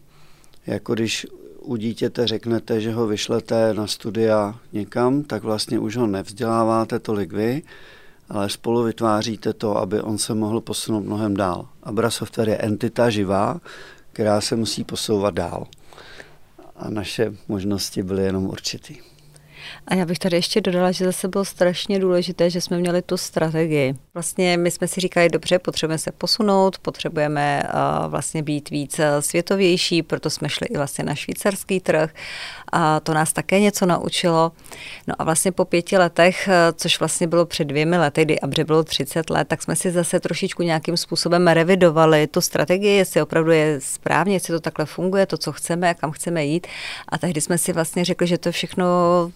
Jako 0.67 0.95
když 0.95 1.27
u 1.61 1.77
dítěte 1.77 2.27
řeknete, 2.27 2.81
že 2.81 2.93
ho 2.93 3.07
vyšlete 3.07 3.75
na 3.75 3.87
studia 3.87 4.59
někam, 4.73 5.23
tak 5.23 5.43
vlastně 5.43 5.79
už 5.79 5.97
ho 5.97 6.07
nevzděláváte 6.07 6.99
tolik 6.99 7.33
vy, 7.33 7.63
ale 8.29 8.49
spolu 8.49 8.83
vytváříte 8.83 9.53
to, 9.53 9.77
aby 9.77 10.01
on 10.01 10.19
se 10.19 10.35
mohl 10.35 10.61
posunout 10.61 11.05
mnohem 11.05 11.37
dál. 11.37 11.69
Abra 11.83 12.11
Software 12.11 12.49
je 12.49 12.57
entita 12.57 13.11
živá, 13.11 13.61
která 14.15 14.41
se 14.41 14.57
musí 14.57 14.85
posouvat 14.85 15.35
dál. 15.35 15.67
A 16.77 16.91
naše 16.91 17.33
možnosti 17.49 18.03
byly 18.03 18.25
jenom 18.25 18.45
určitý. 18.47 18.97
A 19.87 19.95
já 19.95 20.07
bych 20.07 20.19
tady 20.19 20.37
ještě 20.37 20.61
dodala, 20.61 20.93
že 20.93 21.05
zase 21.05 21.29
bylo 21.29 21.45
strašně 21.45 21.99
důležité, 21.99 22.51
že 22.51 22.61
jsme 22.61 22.79
měli 22.79 23.03
tu 23.03 23.17
strategii. 23.17 23.95
Vlastně 24.15 24.57
my 24.57 24.71
jsme 24.71 24.89
si 24.89 25.01
říkali, 25.01 25.29
dobře, 25.29 25.59
potřebujeme 25.59 25.99
se 25.99 26.13
posunout, 26.13 26.79
potřebujeme 26.79 27.63
uh, 27.65 28.11
vlastně 28.11 28.43
být 28.43 28.71
víc 28.71 29.01
světovější, 29.21 30.03
proto 30.03 30.31
jsme 30.31 30.49
šli 30.49 30.67
i 30.67 30.77
vlastně 30.77 31.05
na 31.05 31.15
švýcarský 31.15 31.81
trh 31.81 32.15
a 32.77 33.01
to 33.01 33.15
nás 33.15 33.33
také 33.33 33.61
něco 33.61 33.87
naučilo. 33.87 34.53
No 35.07 35.15
a 35.19 35.25
vlastně 35.25 35.53
po 35.53 35.65
pěti 35.65 35.99
letech, 35.99 36.49
což 36.77 36.99
vlastně 36.99 37.27
bylo 37.27 37.47
před 37.47 37.65
dvěmi 37.65 37.99
lety, 37.99 38.25
kdy 38.25 38.41
Abře 38.41 38.65
bylo 38.65 38.85
30 38.85 39.31
let, 39.31 39.49
tak 39.49 39.63
jsme 39.63 39.77
si 39.77 39.91
zase 39.91 40.21
trošičku 40.21 40.63
nějakým 40.63 40.97
způsobem 40.97 41.49
revidovali 41.49 42.27
tu 42.27 42.41
strategii, 42.41 42.97
jestli 42.97 43.23
opravdu 43.23 43.51
je 43.51 43.81
správně, 43.81 44.35
jestli 44.35 44.53
to 44.53 44.61
takhle 44.61 44.87
funguje, 44.87 45.27
to, 45.27 45.39
co 45.39 45.53
chceme 45.53 45.91
a 45.91 45.95
kam 45.95 46.11
chceme 46.11 46.45
jít. 46.45 46.67
A 47.09 47.19
tehdy 47.19 47.41
jsme 47.41 47.59
si 47.59 47.73
vlastně 47.73 48.05
řekli, 48.05 48.27
že 48.27 48.39
to 48.39 48.53
všechno 48.53 48.87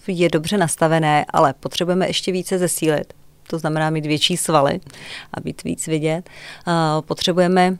je 0.06 0.28
dobře 0.28 0.58
nastavené, 0.58 1.26
ale 1.30 1.54
potřebujeme 1.60 2.06
ještě 2.06 2.32
více 2.32 2.58
zesílit. 2.58 3.12
To 3.50 3.58
znamená 3.58 3.90
mít 3.90 4.06
větší 4.06 4.36
svaly 4.36 4.80
a 5.34 5.40
být 5.40 5.64
víc 5.64 5.86
vidět. 5.86 6.30
Potřebujeme 7.00 7.76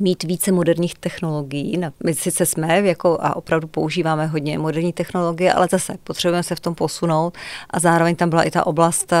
mít 0.00 0.22
více 0.22 0.52
moderních 0.52 0.94
technologií. 0.94 1.80
My 2.04 2.14
sice 2.14 2.46
jsme 2.46 2.80
jako 2.80 3.18
a 3.20 3.36
opravdu 3.36 3.68
používáme 3.68 4.26
hodně 4.26 4.58
moderní 4.58 4.92
technologie, 4.92 5.52
ale 5.52 5.68
zase 5.70 5.94
potřebujeme 6.04 6.42
se 6.42 6.54
v 6.54 6.60
tom 6.60 6.74
posunout 6.74 7.34
a 7.70 7.80
zároveň 7.80 8.16
tam 8.16 8.30
byla 8.30 8.42
i 8.42 8.50
ta 8.50 8.66
oblast 8.66 9.12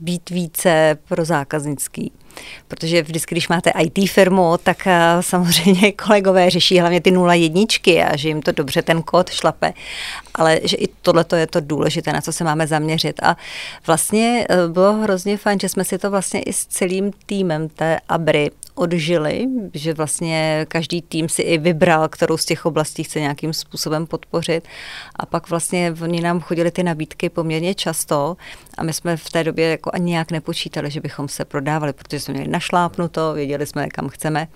být 0.00 0.30
více 0.30 0.98
pro 1.08 1.24
zákaznický. 1.24 2.12
Protože 2.68 3.02
vždycky, 3.02 3.34
když 3.34 3.48
máte 3.48 3.70
IT 3.70 4.10
firmu, 4.10 4.54
tak 4.62 4.86
eh, 4.86 5.16
samozřejmě 5.20 5.92
kolegové 6.06 6.50
řeší 6.50 6.80
hlavně 6.80 7.00
ty 7.00 7.10
nula 7.10 7.34
jedničky 7.34 8.02
a 8.02 8.16
že 8.16 8.28
jim 8.28 8.42
to 8.42 8.52
dobře 8.52 8.82
ten 8.82 9.02
kód 9.02 9.30
šlape, 9.30 9.72
ale 10.34 10.60
že 10.64 10.76
i 10.76 10.88
tohle 11.02 11.24
je 11.36 11.46
to 11.46 11.60
důležité, 11.60 12.12
na 12.12 12.20
co 12.20 12.32
se 12.32 12.44
máme 12.44 12.66
zaměřit. 12.66 13.22
A 13.22 13.36
vlastně 13.86 14.46
eh, 14.48 14.68
bylo 14.68 14.92
hrozně 14.92 15.36
fajn, 15.36 15.60
že 15.60 15.68
jsme 15.68 15.84
si 15.84 15.98
to 15.98 16.10
vlastně 16.10 16.40
i 16.42 16.52
s 16.52 16.66
celým 16.66 17.10
týmem 17.26 17.68
té 17.68 17.98
Abry 18.08 18.50
odžili, 18.76 19.46
že 19.74 19.94
vlastně 19.94 20.66
každý 20.68 21.02
tým 21.02 21.28
si 21.28 21.42
i 21.42 21.58
vybral, 21.58 22.08
kterou 22.08 22.36
z 22.36 22.44
těch 22.44 22.66
oblastí 22.66 23.04
chce 23.04 23.20
nějakým 23.20 23.52
způsobem 23.52 24.06
podpořit. 24.06 24.68
A 25.16 25.26
pak 25.26 25.50
vlastně 25.50 25.94
oni 26.02 26.20
nám 26.20 26.40
chodili 26.40 26.70
ty 26.70 26.82
nabídky 26.82 27.28
poměrně 27.28 27.74
často 27.74 28.36
a 28.78 28.82
my 28.82 28.92
jsme 28.92 29.16
v 29.16 29.30
té 29.30 29.44
době 29.44 29.70
jako 29.70 29.90
ani 29.94 30.10
nějak 30.10 30.30
nepočítali, 30.30 30.90
že 30.90 31.00
bychom 31.00 31.28
se 31.28 31.44
prodávali, 31.44 31.92
protože 31.92 32.20
jsme 32.26 32.34
měli 32.34 32.50
našlápnuto, 32.50 33.34
věděli 33.34 33.66
jsme, 33.66 33.88
kam 33.88 34.08
chceme. 34.08 34.48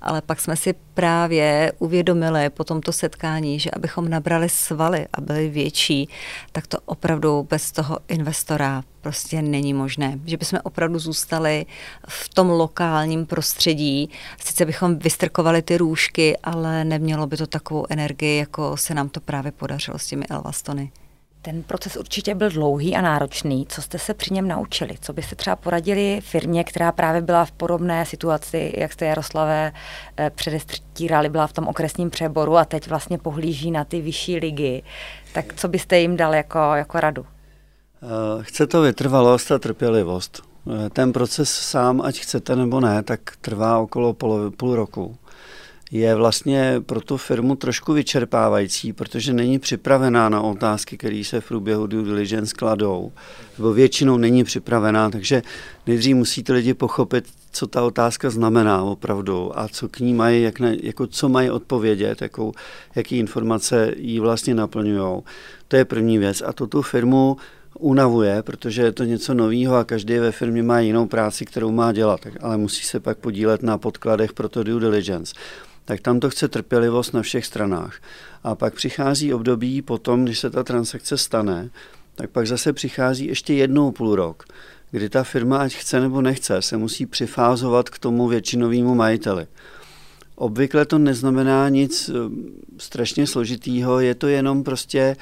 Ale 0.00 0.22
pak 0.22 0.40
jsme 0.40 0.56
si 0.56 0.74
právě 0.94 1.72
uvědomili 1.78 2.50
po 2.50 2.64
tomto 2.64 2.92
setkání, 2.92 3.60
že 3.60 3.70
abychom 3.70 4.08
nabrali 4.08 4.48
svaly 4.48 5.06
a 5.12 5.20
byli 5.20 5.48
větší, 5.48 6.08
tak 6.52 6.66
to 6.66 6.78
opravdu 6.84 7.46
bez 7.50 7.72
toho 7.72 7.98
investora 8.08 8.82
prostě 9.00 9.42
není 9.42 9.74
možné. 9.74 10.18
Že 10.24 10.36
bychom 10.36 10.58
opravdu 10.62 10.98
zůstali 10.98 11.66
v 12.08 12.28
tom 12.28 12.50
lokálním 12.50 13.26
prostředí. 13.26 14.10
Sice 14.44 14.66
bychom 14.66 14.98
vystrkovali 14.98 15.62
ty 15.62 15.76
růžky, 15.76 16.38
ale 16.38 16.84
nemělo 16.84 17.26
by 17.26 17.36
to 17.36 17.46
takovou 17.46 17.86
energii, 17.88 18.38
jako 18.38 18.76
se 18.76 18.94
nám 18.94 19.08
to 19.08 19.20
právě 19.20 19.52
podařilo 19.52 19.98
s 19.98 20.06
těmi 20.06 20.26
Elvastony. 20.26 20.90
Ten 21.42 21.62
proces 21.62 21.96
určitě 21.96 22.34
byl 22.34 22.50
dlouhý 22.50 22.96
a 22.96 23.00
náročný. 23.00 23.66
Co 23.68 23.82
jste 23.82 23.98
se 23.98 24.14
při 24.14 24.34
něm 24.34 24.48
naučili? 24.48 24.94
Co 25.00 25.12
byste 25.12 25.36
třeba 25.36 25.56
poradili 25.56 26.20
firmě, 26.20 26.64
která 26.64 26.92
právě 26.92 27.20
byla 27.20 27.44
v 27.44 27.52
podobné 27.52 28.06
situaci, 28.06 28.72
jak 28.76 28.92
jste 28.92 29.06
Jaroslavé 29.06 29.72
eh, 30.16 30.30
předestírali, 30.30 31.28
byla 31.28 31.46
v 31.46 31.52
tom 31.52 31.68
okresním 31.68 32.10
přeboru 32.10 32.56
a 32.56 32.64
teď 32.64 32.88
vlastně 32.88 33.18
pohlíží 33.18 33.70
na 33.70 33.84
ty 33.84 34.00
vyšší 34.00 34.36
ligy. 34.36 34.82
Tak 35.32 35.54
co 35.54 35.68
byste 35.68 35.98
jim 35.98 36.16
dal 36.16 36.34
jako, 36.34 36.58
jako 36.58 37.00
radu? 37.00 37.26
Eh, 38.02 38.42
chce 38.42 38.66
to 38.66 38.82
vytrvalost 38.82 39.52
a 39.52 39.58
trpělivost. 39.58 40.42
Eh, 40.86 40.90
ten 40.90 41.12
proces 41.12 41.50
sám, 41.50 42.00
ať 42.00 42.20
chcete 42.20 42.56
nebo 42.56 42.80
ne, 42.80 43.02
tak 43.02 43.20
trvá 43.40 43.78
okolo 43.78 44.12
půl, 44.12 44.50
půl 44.50 44.76
roku 44.76 45.16
je 45.90 46.14
vlastně 46.14 46.82
pro 46.86 47.00
tu 47.00 47.16
firmu 47.16 47.56
trošku 47.56 47.92
vyčerpávající, 47.92 48.92
protože 48.92 49.32
není 49.32 49.58
připravená 49.58 50.28
na 50.28 50.40
otázky, 50.40 50.96
které 50.98 51.22
se 51.24 51.40
v 51.40 51.48
průběhu 51.48 51.86
due 51.86 52.04
diligence 52.04 52.54
kladou, 52.54 53.12
nebo 53.58 53.72
většinou 53.72 54.16
není 54.16 54.44
připravená, 54.44 55.10
takže 55.10 55.42
nejdřív 55.86 56.16
musí 56.16 56.42
ty 56.42 56.52
lidi 56.52 56.74
pochopit, 56.74 57.24
co 57.52 57.66
ta 57.66 57.82
otázka 57.82 58.30
znamená 58.30 58.82
opravdu 58.82 59.58
a 59.58 59.68
co 59.68 59.88
k 59.88 59.98
ní 60.00 60.14
mají, 60.14 60.42
jak 60.42 60.60
ne, 60.60 60.76
jako 60.82 61.06
co 61.06 61.28
mají 61.28 61.50
odpovědět, 61.50 62.22
jakou, 62.22 62.52
jaký 62.94 63.18
informace 63.18 63.94
jí 63.96 64.20
vlastně 64.20 64.54
naplňují. 64.54 65.22
To 65.68 65.76
je 65.76 65.84
první 65.84 66.18
věc. 66.18 66.42
A 66.46 66.52
to 66.52 66.66
tu 66.66 66.82
firmu 66.82 67.36
unavuje, 67.78 68.42
protože 68.42 68.82
je 68.82 68.92
to 68.92 69.04
něco 69.04 69.34
nového 69.34 69.76
a 69.76 69.84
každý 69.84 70.18
ve 70.18 70.32
firmě 70.32 70.62
má 70.62 70.80
jinou 70.80 71.06
práci, 71.06 71.44
kterou 71.44 71.70
má 71.70 71.92
dělat, 71.92 72.20
ale 72.40 72.56
musí 72.56 72.84
se 72.84 73.00
pak 73.00 73.18
podílet 73.18 73.62
na 73.62 73.78
podkladech 73.78 74.32
pro 74.32 74.48
to 74.48 74.62
due 74.62 74.80
diligence 74.80 75.34
tak 75.90 76.00
tam 76.00 76.20
to 76.20 76.30
chce 76.30 76.48
trpělivost 76.48 77.14
na 77.14 77.22
všech 77.22 77.46
stranách. 77.46 78.00
A 78.44 78.54
pak 78.54 78.74
přichází 78.74 79.34
období 79.34 79.82
potom, 79.82 80.24
když 80.24 80.38
se 80.38 80.50
ta 80.50 80.64
transakce 80.64 81.18
stane, 81.18 81.70
tak 82.14 82.30
pak 82.30 82.46
zase 82.46 82.72
přichází 82.72 83.26
ještě 83.26 83.54
jednou 83.54 83.90
půl 83.90 84.14
rok, 84.14 84.44
kdy 84.90 85.08
ta 85.08 85.24
firma, 85.24 85.58
ať 85.58 85.74
chce 85.74 86.00
nebo 86.00 86.22
nechce, 86.22 86.62
se 86.62 86.76
musí 86.76 87.06
přifázovat 87.06 87.88
k 87.88 87.98
tomu 87.98 88.28
většinovému 88.28 88.94
majiteli. 88.94 89.46
Obvykle 90.34 90.86
to 90.86 90.98
neznamená 90.98 91.68
nic 91.68 92.08
eh, 92.08 92.12
strašně 92.78 93.26
složitýho, 93.26 94.00
je 94.00 94.14
to 94.14 94.28
jenom 94.28 94.64
prostě 94.64 95.16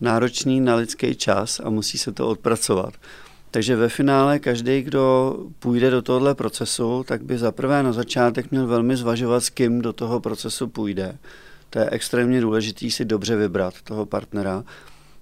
náročný 0.00 0.60
na 0.60 0.74
lidský 0.74 1.14
čas 1.14 1.60
a 1.64 1.70
musí 1.70 1.98
se 1.98 2.12
to 2.12 2.28
odpracovat. 2.28 2.94
Takže 3.54 3.76
ve 3.76 3.88
finále 3.88 4.38
každý, 4.38 4.82
kdo 4.82 5.36
půjde 5.58 5.90
do 5.90 6.02
tohohle 6.02 6.34
procesu, 6.34 7.04
tak 7.06 7.22
by 7.22 7.38
zaprvé 7.38 7.82
na 7.82 7.92
začátek 7.92 8.50
měl 8.50 8.66
velmi 8.66 8.96
zvažovat, 8.96 9.40
s 9.40 9.50
kým 9.50 9.80
do 9.80 9.92
toho 9.92 10.20
procesu 10.20 10.68
půjde. 10.68 11.18
To 11.70 11.78
je 11.78 11.90
extrémně 11.90 12.40
důležité 12.40 12.90
si 12.90 13.04
dobře 13.04 13.36
vybrat 13.36 13.74
toho 13.84 14.06
partnera, 14.06 14.64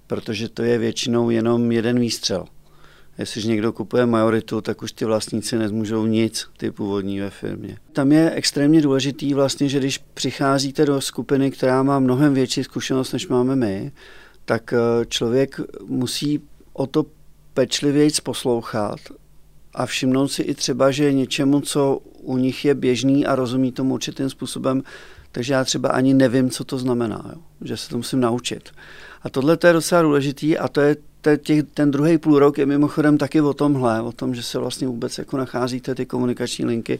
protože 0.07 0.49
to 0.49 0.63
je 0.63 0.77
většinou 0.77 1.29
jenom 1.29 1.71
jeden 1.71 1.99
výstřel. 1.99 2.45
Jestliže 3.17 3.47
někdo 3.47 3.73
kupuje 3.73 4.05
majoritu, 4.05 4.61
tak 4.61 4.81
už 4.81 4.91
ty 4.91 5.05
vlastníci 5.05 5.57
nezmůžou 5.57 6.05
nic, 6.05 6.47
ty 6.57 6.71
původní 6.71 7.19
ve 7.19 7.29
firmě. 7.29 7.77
Tam 7.93 8.11
je 8.11 8.31
extrémně 8.31 8.81
důležitý 8.81 9.33
vlastně, 9.33 9.69
že 9.69 9.79
když 9.79 9.97
přicházíte 9.97 10.85
do 10.85 11.01
skupiny, 11.01 11.51
která 11.51 11.83
má 11.83 11.99
mnohem 11.99 12.33
větší 12.33 12.63
zkušenost, 12.63 13.11
než 13.11 13.27
máme 13.27 13.55
my, 13.55 13.91
tak 14.45 14.73
eh, 14.73 15.05
člověk 15.05 15.59
musí 15.87 16.41
o 16.73 16.87
to 16.87 17.05
pečlivějc 17.53 18.19
poslouchat 18.19 18.99
a 19.73 19.85
všimnout 19.85 20.27
si 20.27 20.41
i 20.41 20.55
třeba, 20.55 20.91
že 20.91 21.13
něčemu, 21.13 21.61
co 21.61 21.99
u 22.21 22.37
nich 22.37 22.65
je 22.65 22.75
běžný 22.75 23.25
a 23.25 23.35
rozumí 23.35 23.71
tomu 23.71 23.93
určitým 23.93 24.29
způsobem, 24.29 24.83
takže 25.31 25.53
já 25.53 25.63
třeba 25.63 25.89
ani 25.89 26.13
nevím, 26.13 26.49
co 26.49 26.63
to 26.63 26.77
znamená, 26.77 27.31
jo? 27.33 27.41
že 27.61 27.77
se 27.77 27.89
to 27.89 27.97
musím 27.97 28.19
naučit. 28.19 28.69
A 29.21 29.29
tohle 29.29 29.57
to 29.57 29.67
je 29.67 29.73
docela 29.73 30.01
důležitý 30.01 30.57
a 30.57 30.67
to 30.67 30.81
je 30.81 30.95
těch, 31.37 31.63
ten 31.73 31.91
druhý 31.91 32.17
půl 32.17 32.39
rok 32.39 32.57
je 32.57 32.65
mimochodem 32.65 33.17
taky 33.17 33.41
o 33.41 33.53
tomhle, 33.53 34.01
o 34.01 34.11
tom, 34.11 34.35
že 34.35 34.43
se 34.43 34.59
vlastně 34.59 34.87
vůbec 34.87 35.17
jako 35.17 35.37
nacházíte 35.37 35.95
ty 35.95 36.05
komunikační 36.05 36.65
linky. 36.65 36.99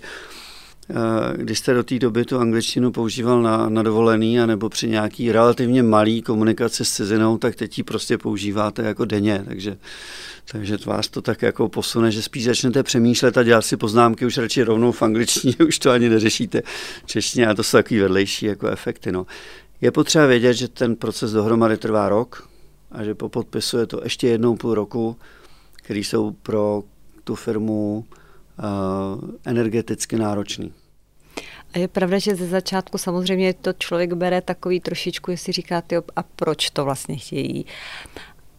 Eh, 0.90 1.38
když 1.38 1.60
jste 1.60 1.74
do 1.74 1.84
té 1.84 2.00
doby 2.00 2.26
tu 2.26 2.40
angličtinu 2.40 2.92
používal 2.92 3.42
na, 3.42 3.70
na 3.70 3.84
dovolený 3.84 4.40
anebo 4.40 4.70
při 4.70 4.88
nějaký 4.88 5.32
relativně 5.32 5.84
malý 5.84 6.22
komunikaci 6.22 6.86
s 6.86 6.92
cizinou, 6.92 7.38
tak 7.38 7.56
teď 7.56 7.78
ji 7.78 7.84
prostě 7.84 8.18
používáte 8.18 8.82
jako 8.82 9.06
denně, 9.06 9.44
takže, 9.48 9.78
takže 10.52 10.78
vás 10.86 11.08
to 11.08 11.22
tak 11.22 11.42
jako 11.42 11.70
posune, 11.70 12.12
že 12.12 12.22
spíš 12.22 12.44
začnete 12.44 12.84
přemýšlet 12.84 13.38
a 13.38 13.44
dělat 13.44 13.62
si 13.62 13.78
poznámky 13.78 14.26
už 14.26 14.38
radši 14.38 14.64
rovnou 14.64 14.92
v 14.92 15.02
angličtině, 15.02 15.56
už 15.68 15.80
to 15.80 15.92
ani 15.92 16.10
neřešíte 16.10 16.62
češtině 17.06 17.48
a 17.48 17.54
to 17.54 17.64
jsou 17.64 17.78
takový 17.78 18.00
vedlejší 18.00 18.46
jako 18.46 18.68
efekty. 18.68 19.12
No. 19.12 19.26
Je 19.82 19.92
potřeba 19.92 20.26
vědět, 20.26 20.54
že 20.54 20.68
ten 20.68 20.96
proces 20.96 21.32
dohromady 21.32 21.78
trvá 21.78 22.10
rok 22.10 22.50
a 22.92 23.04
že 23.04 23.16
po 23.16 23.30
podpisu 23.30 23.78
je 23.78 23.88
to 23.88 24.02
ještě 24.04 24.28
jednou 24.28 24.56
půl 24.56 24.74
roku, 24.74 25.18
který 25.76 26.04
jsou 26.04 26.32
pro 26.32 26.84
tu 27.24 27.36
firmu 27.36 28.06
uh, 28.12 28.21
energeticky 29.46 30.16
náročný. 30.16 30.74
A 31.74 31.80
je 31.80 31.88
pravda, 31.88 32.20
že 32.20 32.36
ze 32.36 32.48
začátku 32.48 32.98
samozřejmě 32.98 33.54
to 33.54 33.74
člověk 33.74 34.14
bere 34.14 34.42
takový 34.42 34.80
trošičku, 34.80 35.32
jestli 35.32 35.54
říká, 35.54 35.82
ty, 35.82 35.96
a 36.16 36.24
proč 36.36 36.70
to 36.70 36.86
vlastně 36.86 37.18
chtějí. 37.18 37.66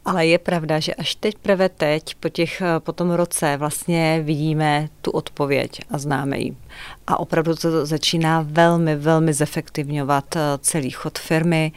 Ale 0.04 0.26
je 0.26 0.38
pravda, 0.38 0.78
že 0.78 0.94
až 0.94 1.14
teď 1.14 1.34
prve 1.38 1.68
teď, 1.68 2.14
po, 2.14 2.28
těch, 2.28 2.62
po 2.78 2.92
tom 2.92 3.10
roce, 3.10 3.56
vlastně 3.56 4.20
vidíme 4.24 4.88
tu 5.02 5.10
odpověď 5.10 5.80
a 5.90 5.98
známe 5.98 6.38
ji. 6.38 6.56
A 7.06 7.20
opravdu 7.20 7.54
to 7.54 7.86
začíná 7.86 8.46
velmi, 8.48 8.96
velmi 8.96 9.32
zefektivňovat 9.32 10.36
eh, 10.36 10.40
celý 10.58 10.90
chod 10.90 11.18
firmy. 11.18 11.72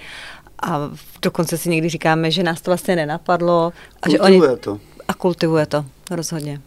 A 0.63 0.79
dokonce 1.21 1.57
si 1.57 1.69
někdy 1.69 1.89
říkáme, 1.89 2.31
že 2.31 2.43
nás 2.43 2.61
to 2.61 2.71
vlastně 2.71 2.95
nenapadlo. 2.95 3.73
A 4.01 4.07
kultivuje 4.09 4.39
že 4.39 4.49
oni, 4.49 4.57
to. 4.57 4.79
A 5.07 5.13
kultivuje 5.13 5.65
to, 5.65 5.85
rozhodně. 6.11 6.61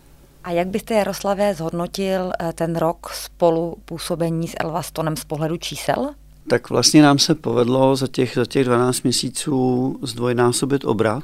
A 0.48 0.50
jak 0.50 0.68
byste, 0.68 0.94
Jaroslave, 0.94 1.54
zhodnotil 1.54 2.32
eh, 2.40 2.52
ten 2.52 2.76
rok 2.76 3.10
spolu 3.12 3.76
působení 3.84 4.48
s 4.48 4.54
Elvastonem 4.60 5.16
z 5.16 5.24
pohledu 5.24 5.56
čísel? 5.56 6.10
Tak 6.48 6.70
vlastně 6.70 7.02
nám 7.02 7.18
se 7.18 7.34
povedlo 7.34 7.96
za 7.96 8.06
těch, 8.06 8.34
za 8.34 8.44
těch 8.44 8.64
12 8.64 9.02
měsíců 9.02 9.98
zdvojnásobit 10.02 10.84
obrat. 10.84 11.22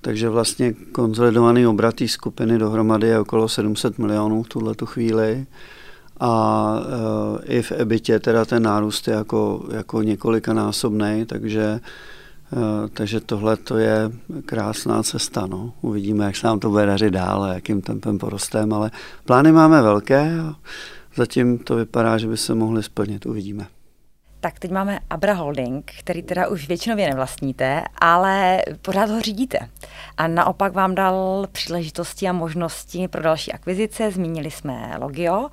Takže 0.00 0.28
vlastně 0.28 0.72
konzolidovaný 0.72 1.66
obrat 1.66 1.94
té 1.94 2.08
skupiny 2.08 2.58
dohromady 2.58 3.06
je 3.06 3.18
okolo 3.18 3.48
700 3.48 3.98
milionů 3.98 4.42
v 4.42 4.48
tuhle 4.48 4.74
chvíli. 4.84 5.46
A 6.20 6.74
e, 7.42 7.54
i 7.56 7.62
v 7.62 7.72
EBITě 7.72 8.18
teda 8.18 8.44
ten 8.44 8.62
nárůst 8.62 9.08
je 9.08 9.14
jako, 9.14 9.66
jako 9.72 10.02
několikanásobný, 10.02 11.24
takže 11.26 11.80
takže 12.92 13.20
tohle 13.20 13.56
to 13.56 13.76
je 13.76 14.10
krásná 14.46 15.02
cesta. 15.02 15.46
No. 15.46 15.72
Uvidíme, 15.80 16.24
jak 16.24 16.36
se 16.36 16.46
nám 16.46 16.60
to 16.60 16.70
bude 16.70 16.86
dařit 16.86 17.10
dál 17.10 17.42
a 17.42 17.54
jakým 17.54 17.82
tempem 17.82 18.18
porostem, 18.18 18.72
ale 18.72 18.90
plány 19.24 19.52
máme 19.52 19.82
velké 19.82 20.40
a 20.40 20.54
zatím 21.16 21.58
to 21.58 21.76
vypadá, 21.76 22.18
že 22.18 22.28
by 22.28 22.36
se 22.36 22.54
mohly 22.54 22.82
splnit. 22.82 23.26
Uvidíme. 23.26 23.66
Tak 24.40 24.58
teď 24.58 24.70
máme 24.70 24.98
Abra 25.10 25.34
Holding, 25.34 25.92
který 26.00 26.22
teda 26.22 26.48
už 26.48 26.68
většinově 26.68 27.08
nevlastníte, 27.08 27.82
ale 27.98 28.62
pořád 28.82 29.10
ho 29.10 29.20
řídíte. 29.20 29.58
A 30.16 30.26
naopak 30.26 30.72
vám 30.72 30.94
dal 30.94 31.46
příležitosti 31.52 32.28
a 32.28 32.32
možnosti 32.32 33.08
pro 33.08 33.22
další 33.22 33.52
akvizice. 33.52 34.10
Zmínili 34.10 34.50
jsme 34.50 34.94
Logio. 35.00 35.48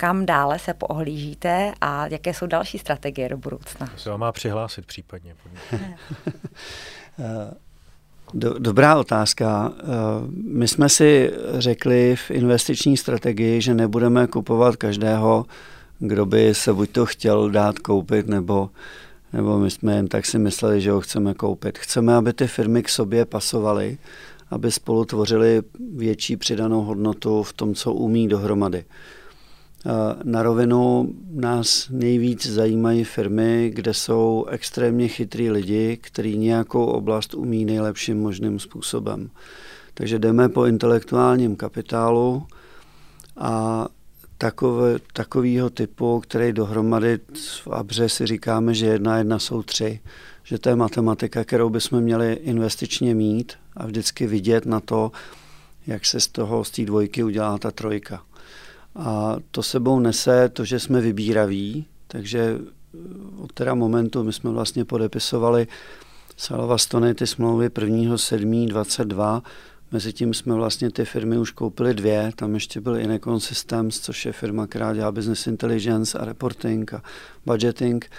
Kam 0.00 0.26
dále 0.26 0.58
se 0.58 0.74
poohlížíte 0.74 1.72
a 1.80 2.06
jaké 2.06 2.34
jsou 2.34 2.46
další 2.46 2.78
strategie 2.78 3.28
do 3.28 3.36
budoucna? 3.36 3.88
Se 3.96 4.16
má 4.16 4.32
přihlásit 4.32 4.86
případně. 4.86 5.34
Do, 8.34 8.58
dobrá 8.58 8.96
otázka. 8.98 9.72
Eh, 9.78 9.84
my 10.44 10.68
jsme 10.68 10.88
si 10.88 11.32
řekli 11.58 12.16
v 12.16 12.30
investiční 12.30 12.96
strategii, 12.96 13.60
že 13.60 13.74
nebudeme 13.74 14.26
kupovat 14.26 14.76
každého 14.76 15.46
kdo 16.00 16.26
by 16.26 16.54
se 16.54 16.72
buď 16.72 16.90
to 16.90 17.06
chtěl 17.06 17.50
dát 17.50 17.78
koupit, 17.78 18.26
nebo, 18.26 18.70
nebo 19.32 19.58
my 19.58 19.70
jsme 19.70 19.96
jen 19.96 20.08
tak 20.08 20.26
si 20.26 20.38
mysleli, 20.38 20.80
že 20.80 20.90
ho 20.90 21.00
chceme 21.00 21.34
koupit. 21.34 21.78
Chceme, 21.78 22.14
aby 22.14 22.32
ty 22.32 22.46
firmy 22.46 22.82
k 22.82 22.88
sobě 22.88 23.24
pasovaly, 23.24 23.98
aby 24.50 24.70
spolu 24.70 25.04
tvořili 25.04 25.62
větší 25.96 26.36
přidanou 26.36 26.82
hodnotu 26.82 27.42
v 27.42 27.52
tom, 27.52 27.74
co 27.74 27.92
umí 27.92 28.28
dohromady. 28.28 28.84
Na 30.24 30.42
rovinu 30.42 31.14
nás 31.30 31.88
nejvíc 31.90 32.46
zajímají 32.46 33.04
firmy, 33.04 33.70
kde 33.74 33.94
jsou 33.94 34.46
extrémně 34.48 35.08
chytrý 35.08 35.50
lidi, 35.50 35.98
kteří 36.00 36.38
nějakou 36.38 36.84
oblast 36.84 37.34
umí 37.34 37.64
nejlepším 37.64 38.20
možným 38.20 38.58
způsobem. 38.58 39.30
Takže 39.94 40.18
jdeme 40.18 40.48
po 40.48 40.64
intelektuálním 40.64 41.56
kapitálu 41.56 42.46
a 43.36 43.86
takové, 44.38 44.98
takovýho 45.12 45.70
typu, 45.70 46.20
který 46.20 46.52
dohromady 46.52 47.18
v 47.64 47.68
Abře 47.68 48.08
si 48.08 48.26
říkáme, 48.26 48.74
že 48.74 48.86
jedna 48.86 49.18
jedna 49.18 49.38
jsou 49.38 49.62
tři, 49.62 50.00
že 50.44 50.58
to 50.58 50.68
je 50.68 50.76
matematika, 50.76 51.44
kterou 51.44 51.70
bychom 51.70 52.00
měli 52.00 52.32
investičně 52.32 53.14
mít 53.14 53.52
a 53.76 53.86
vždycky 53.86 54.26
vidět 54.26 54.66
na 54.66 54.80
to, 54.80 55.12
jak 55.86 56.06
se 56.06 56.20
z 56.20 56.28
toho, 56.28 56.64
z 56.64 56.70
té 56.70 56.84
dvojky 56.84 57.22
udělá 57.22 57.58
ta 57.58 57.70
trojka. 57.70 58.22
A 58.96 59.36
to 59.50 59.62
sebou 59.62 60.00
nese 60.00 60.48
to, 60.48 60.64
že 60.64 60.80
jsme 60.80 61.00
vybíraví, 61.00 61.86
takže 62.06 62.58
od 63.38 63.52
teda 63.52 63.74
momentu 63.74 64.24
my 64.24 64.32
jsme 64.32 64.50
vlastně 64.50 64.84
podepisovali 64.84 65.66
Salva 66.36 66.78
Stony 66.78 67.14
ty 67.14 67.26
smlouvy 67.26 67.68
1.7.22 67.68 69.42
Mezitím 69.92 70.34
jsme 70.34 70.54
vlastně 70.54 70.90
ty 70.90 71.04
firmy 71.04 71.38
už 71.38 71.50
koupili 71.50 71.94
dvě, 71.94 72.32
tam 72.36 72.54
ještě 72.54 72.80
byl 72.80 72.96
Inecon 72.96 73.40
Systems, 73.40 74.00
což 74.00 74.26
je 74.26 74.32
firma, 74.32 74.66
která 74.66 74.94
dělá 74.94 75.12
business 75.12 75.46
intelligence 75.46 76.18
a 76.18 76.24
reporting 76.24 76.94
a 76.94 77.02
budgeting. 77.46 78.10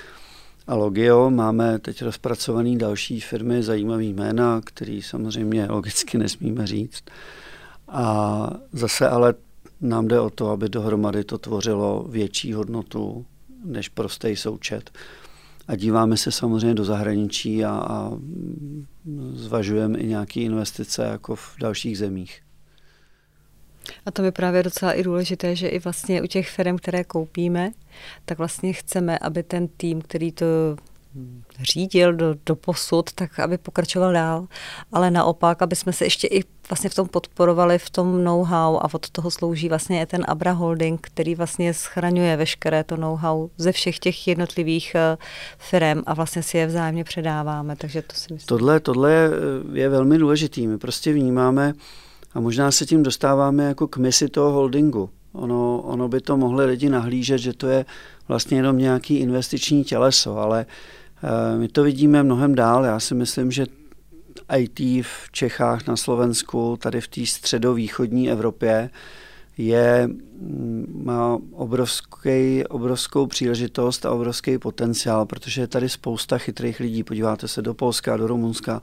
A 0.67 0.75
Logio 0.75 1.29
máme 1.29 1.79
teď 1.79 2.01
rozpracovaný 2.01 2.77
další 2.77 3.19
firmy, 3.19 3.63
zajímavý 3.63 4.13
jména, 4.13 4.61
který 4.65 5.01
samozřejmě 5.01 5.65
logicky 5.69 6.17
nesmíme 6.17 6.67
říct. 6.67 7.03
A 7.87 8.49
zase 8.73 9.09
ale 9.09 9.33
nám 9.81 10.07
jde 10.07 10.19
o 10.19 10.29
to, 10.29 10.49
aby 10.49 10.69
dohromady 10.69 11.23
to 11.23 11.37
tvořilo 11.37 12.05
větší 12.09 12.53
hodnotu 12.53 13.25
než 13.65 13.89
prostý 13.89 14.35
součet 14.35 14.91
a 15.67 15.75
díváme 15.75 16.17
se 16.17 16.31
samozřejmě 16.31 16.73
do 16.73 16.85
zahraničí 16.85 17.65
a, 17.65 17.69
a 17.69 18.11
zvažujeme 19.33 19.99
i 19.99 20.07
nějaké 20.07 20.39
investice 20.39 21.03
jako 21.03 21.35
v 21.35 21.55
dalších 21.59 21.97
zemích. 21.97 22.41
A 24.05 24.11
to 24.11 24.23
je 24.23 24.31
právě 24.31 24.63
docela 24.63 24.93
i 24.93 25.03
důležité, 25.03 25.55
že 25.55 25.67
i 25.67 25.79
vlastně 25.79 26.21
u 26.21 26.27
těch 26.27 26.49
firm, 26.49 26.77
které 26.77 27.03
koupíme, 27.03 27.71
tak 28.25 28.37
vlastně 28.37 28.73
chceme, 28.73 29.19
aby 29.19 29.43
ten 29.43 29.67
tým, 29.67 30.01
který 30.01 30.31
to 30.31 30.45
řídil 31.61 32.13
do, 32.13 32.35
do 32.45 32.55
posud, 32.55 33.13
tak 33.15 33.39
aby 33.39 33.57
pokračoval 33.57 34.13
dál, 34.13 34.47
ale 34.91 35.11
naopak, 35.11 35.61
aby 35.61 35.75
jsme 35.75 35.93
se 35.93 36.05
ještě 36.05 36.27
i 36.27 36.43
vlastně 36.69 36.89
v 36.89 36.95
tom 36.95 37.07
podporovali, 37.07 37.79
v 37.79 37.89
tom 37.89 38.23
know-how 38.23 38.77
a 38.77 38.93
od 38.93 39.09
toho 39.09 39.31
slouží 39.31 39.69
vlastně 39.69 40.01
i 40.01 40.05
ten 40.05 40.25
Abra 40.27 40.51
Holding, 40.51 41.01
který 41.01 41.35
vlastně 41.35 41.73
schraňuje 41.73 42.37
veškeré 42.37 42.83
to 42.83 42.97
know-how 42.97 43.49
ze 43.57 43.71
všech 43.71 43.99
těch 43.99 44.27
jednotlivých 44.27 44.95
eh, 44.95 45.17
firm 45.57 46.03
a 46.05 46.13
vlastně 46.13 46.43
si 46.43 46.57
je 46.57 46.67
vzájemně 46.67 47.03
předáváme, 47.03 47.75
takže 47.75 48.01
to 48.01 48.15
si 48.15 48.33
myslím. 48.33 48.47
Tohle, 48.47 48.79
tohle 48.79 49.11
je, 49.11 49.29
je 49.73 49.89
velmi 49.89 50.17
důležitý, 50.17 50.67
my 50.67 50.77
prostě 50.77 51.13
vnímáme 51.13 51.73
a 52.33 52.39
možná 52.39 52.71
se 52.71 52.85
tím 52.85 53.03
dostáváme 53.03 53.63
jako 53.63 53.87
k 53.87 53.97
misi 53.97 54.29
toho 54.29 54.51
holdingu. 54.51 55.09
Ono, 55.33 55.81
ono 55.81 56.07
by 56.07 56.21
to 56.21 56.37
mohli 56.37 56.65
lidi 56.65 56.89
nahlížet, 56.89 57.37
že 57.37 57.53
to 57.53 57.67
je 57.67 57.85
vlastně 58.27 58.57
jenom 58.57 58.77
nějaký 58.77 59.15
investiční 59.15 59.83
těleso, 59.83 60.37
ale 60.37 60.65
Eh, 60.65 61.00
my 61.57 61.67
to 61.67 61.83
vidíme 61.83 62.23
mnohem 62.23 62.55
dál. 62.55 62.85
Já 62.85 62.99
si 62.99 63.15
myslím, 63.15 63.51
že 63.51 63.65
IT 64.57 64.79
v 64.79 65.31
Čechách, 65.31 65.87
na 65.87 65.97
Slovensku, 65.97 66.77
tady 66.81 67.01
v 67.01 67.07
té 67.07 67.25
středovýchodní 67.25 68.31
Evropě 68.31 68.89
je, 69.57 70.07
mm, 70.07 71.01
má 71.05 71.37
obrovský, 71.51 72.63
obrovskou 72.69 73.27
příležitost 73.27 74.05
a 74.05 74.11
obrovský 74.11 74.57
potenciál, 74.57 75.25
protože 75.25 75.61
je 75.61 75.67
tady 75.67 75.89
spousta 75.89 76.37
chytrých 76.37 76.79
lidí. 76.79 77.03
Podíváte 77.03 77.47
se 77.47 77.61
do 77.61 77.73
Polska, 77.73 78.17
do 78.17 78.27
Rumunska, 78.27 78.81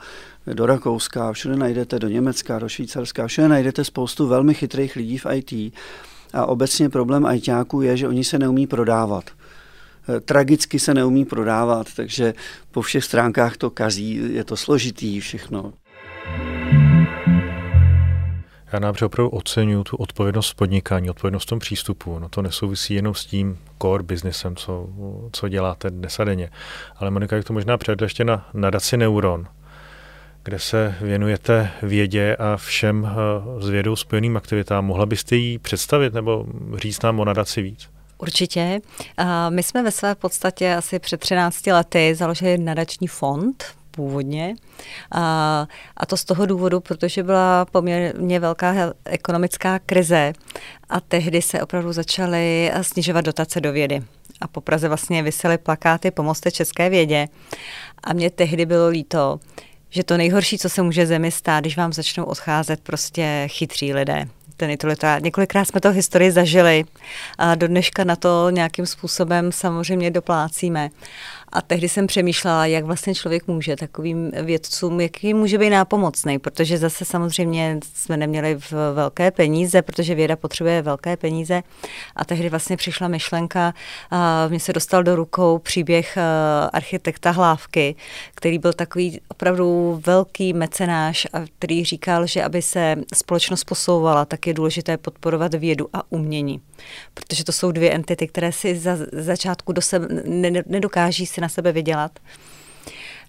do 0.54 0.66
Rakouska, 0.66 1.32
všude 1.32 1.56
najdete, 1.56 1.98
do 1.98 2.08
Německa, 2.08 2.58
do 2.58 2.68
Švýcarska, 2.68 3.26
všude 3.26 3.48
najdete 3.48 3.84
spoustu 3.84 4.26
velmi 4.26 4.54
chytrých 4.54 4.96
lidí 4.96 5.18
v 5.18 5.26
IT. 5.34 5.74
A 6.32 6.46
obecně 6.46 6.88
problém 6.88 7.26
ITáků 7.34 7.82
je, 7.82 7.96
že 7.96 8.08
oni 8.08 8.24
se 8.24 8.38
neumí 8.38 8.66
prodávat. 8.66 9.24
Eh, 10.08 10.20
tragicky 10.20 10.78
se 10.78 10.94
neumí 10.94 11.24
prodávat, 11.24 11.86
takže 11.96 12.34
po 12.70 12.82
všech 12.82 13.04
stránkách 13.04 13.56
to 13.56 13.70
kazí, 13.70 14.34
je 14.34 14.44
to 14.44 14.56
složitý 14.56 15.20
všechno. 15.20 15.72
Já 18.72 18.78
nám 18.78 18.94
opravdu 19.04 19.28
oceňuju 19.28 19.84
tu 19.84 19.96
odpovědnost 19.96 20.50
v 20.50 20.54
podnikání, 20.54 21.10
odpovědnost 21.10 21.42
v 21.42 21.46
tom 21.46 21.58
přístupu. 21.58 22.18
No 22.18 22.28
to 22.28 22.42
nesouvisí 22.42 22.94
jenom 22.94 23.14
s 23.14 23.26
tím 23.26 23.58
core 23.82 24.02
businessem, 24.02 24.56
co, 24.56 24.88
co 25.32 25.48
děláte 25.48 25.90
dnes 25.90 26.20
a 26.20 26.24
denně. 26.24 26.50
Ale 26.96 27.10
Monika, 27.10 27.36
jak 27.36 27.44
to 27.44 27.52
možná 27.52 27.78
přijde 27.78 28.04
ještě 28.04 28.24
na 28.24 28.48
nadaci 28.54 28.96
Neuron, 28.96 29.46
kde 30.42 30.58
se 30.58 30.94
věnujete 31.00 31.70
vědě 31.82 32.36
a 32.36 32.56
všem 32.56 33.10
s 33.58 33.68
vědou 33.68 33.96
spojeným 33.96 34.36
aktivitám. 34.36 34.84
Mohla 34.84 35.06
byste 35.06 35.36
ji 35.36 35.58
představit 35.58 36.14
nebo 36.14 36.46
říct 36.76 37.02
nám 37.02 37.20
o 37.20 37.24
nadaci 37.24 37.62
víc? 37.62 37.97
Určitě. 38.18 38.80
My 39.48 39.62
jsme 39.62 39.82
ve 39.82 39.90
své 39.90 40.14
podstatě 40.14 40.74
asi 40.74 40.98
před 40.98 41.20
13 41.20 41.66
lety 41.66 42.14
založili 42.14 42.58
nadační 42.58 43.06
fond 43.06 43.64
původně. 43.90 44.54
A, 45.12 45.66
to 46.06 46.16
z 46.16 46.24
toho 46.24 46.46
důvodu, 46.46 46.80
protože 46.80 47.22
byla 47.22 47.64
poměrně 47.64 48.40
velká 48.40 48.74
ekonomická 49.04 49.78
krize 49.78 50.32
a 50.88 51.00
tehdy 51.00 51.42
se 51.42 51.62
opravdu 51.62 51.92
začaly 51.92 52.72
snižovat 52.82 53.24
dotace 53.24 53.60
do 53.60 53.72
vědy. 53.72 54.02
A 54.40 54.48
po 54.48 54.60
Praze 54.60 54.88
vlastně 54.88 55.22
vysely 55.22 55.58
plakáty 55.58 56.10
Pomozte 56.10 56.50
české 56.50 56.90
vědě. 56.90 57.28
A 58.04 58.12
mě 58.12 58.30
tehdy 58.30 58.66
bylo 58.66 58.88
líto, 58.88 59.40
že 59.90 60.04
to 60.04 60.16
nejhorší, 60.16 60.58
co 60.58 60.68
se 60.68 60.82
může 60.82 61.06
zemi 61.06 61.30
stát, 61.30 61.60
když 61.60 61.76
vám 61.76 61.92
začnou 61.92 62.24
odcházet 62.24 62.80
prostě 62.80 63.44
chytří 63.50 63.94
lidé 63.94 64.28
ten 64.58 64.76
totalitár. 64.76 65.22
Několikrát 65.22 65.64
jsme 65.64 65.80
to 65.80 65.92
v 65.92 65.94
historii 65.94 66.30
zažili 66.30 66.84
a 67.38 67.54
do 67.54 67.68
dneška 67.68 68.04
na 68.04 68.16
to 68.16 68.50
nějakým 68.50 68.86
způsobem 68.86 69.52
samozřejmě 69.52 70.10
doplácíme. 70.10 70.90
A 71.52 71.62
tehdy 71.62 71.88
jsem 71.88 72.06
přemýšlela, 72.06 72.66
jak 72.66 72.84
vlastně 72.84 73.14
člověk 73.14 73.46
může 73.46 73.76
takovým 73.76 74.30
vědcům, 74.42 75.00
jaký 75.00 75.34
může 75.34 75.58
být 75.58 75.70
nápomocný, 75.70 76.38
protože 76.38 76.78
zase 76.78 77.04
samozřejmě 77.04 77.80
jsme 77.94 78.16
neměli 78.16 78.54
v 78.54 78.72
velké 78.94 79.30
peníze, 79.30 79.82
protože 79.82 80.14
věda 80.14 80.36
potřebuje 80.36 80.82
velké 80.82 81.16
peníze. 81.16 81.62
A 82.16 82.24
tehdy 82.24 82.48
vlastně 82.48 82.76
přišla 82.76 83.08
myšlenka, 83.08 83.74
a 84.10 84.48
mě 84.48 84.60
se 84.60 84.72
dostal 84.72 85.02
do 85.02 85.16
rukou 85.16 85.58
příběh 85.58 86.18
architekta 86.72 87.30
Hlávky, 87.30 87.94
který 88.34 88.58
byl 88.58 88.72
takový 88.72 89.20
opravdu 89.28 90.00
velký 90.06 90.52
mecenáš, 90.52 91.26
a 91.32 91.40
který 91.58 91.84
říkal, 91.84 92.26
že 92.26 92.42
aby 92.42 92.62
se 92.62 92.96
společnost 93.14 93.64
posouvala, 93.64 94.24
tak 94.24 94.46
je 94.46 94.54
důležité 94.54 94.96
podporovat 94.96 95.54
vědu 95.54 95.88
a 95.92 96.02
umění. 96.10 96.60
Protože 97.14 97.44
to 97.44 97.52
jsou 97.52 97.72
dvě 97.72 97.90
entity, 97.90 98.26
které 98.28 98.52
si 98.52 98.78
za 98.78 98.96
začátku 99.12 99.72
do 99.72 99.82
sebe 99.82 100.08
nedokáží 100.66 101.26
si 101.26 101.40
na 101.40 101.48
sebe 101.48 101.72
vydělat. 101.72 102.18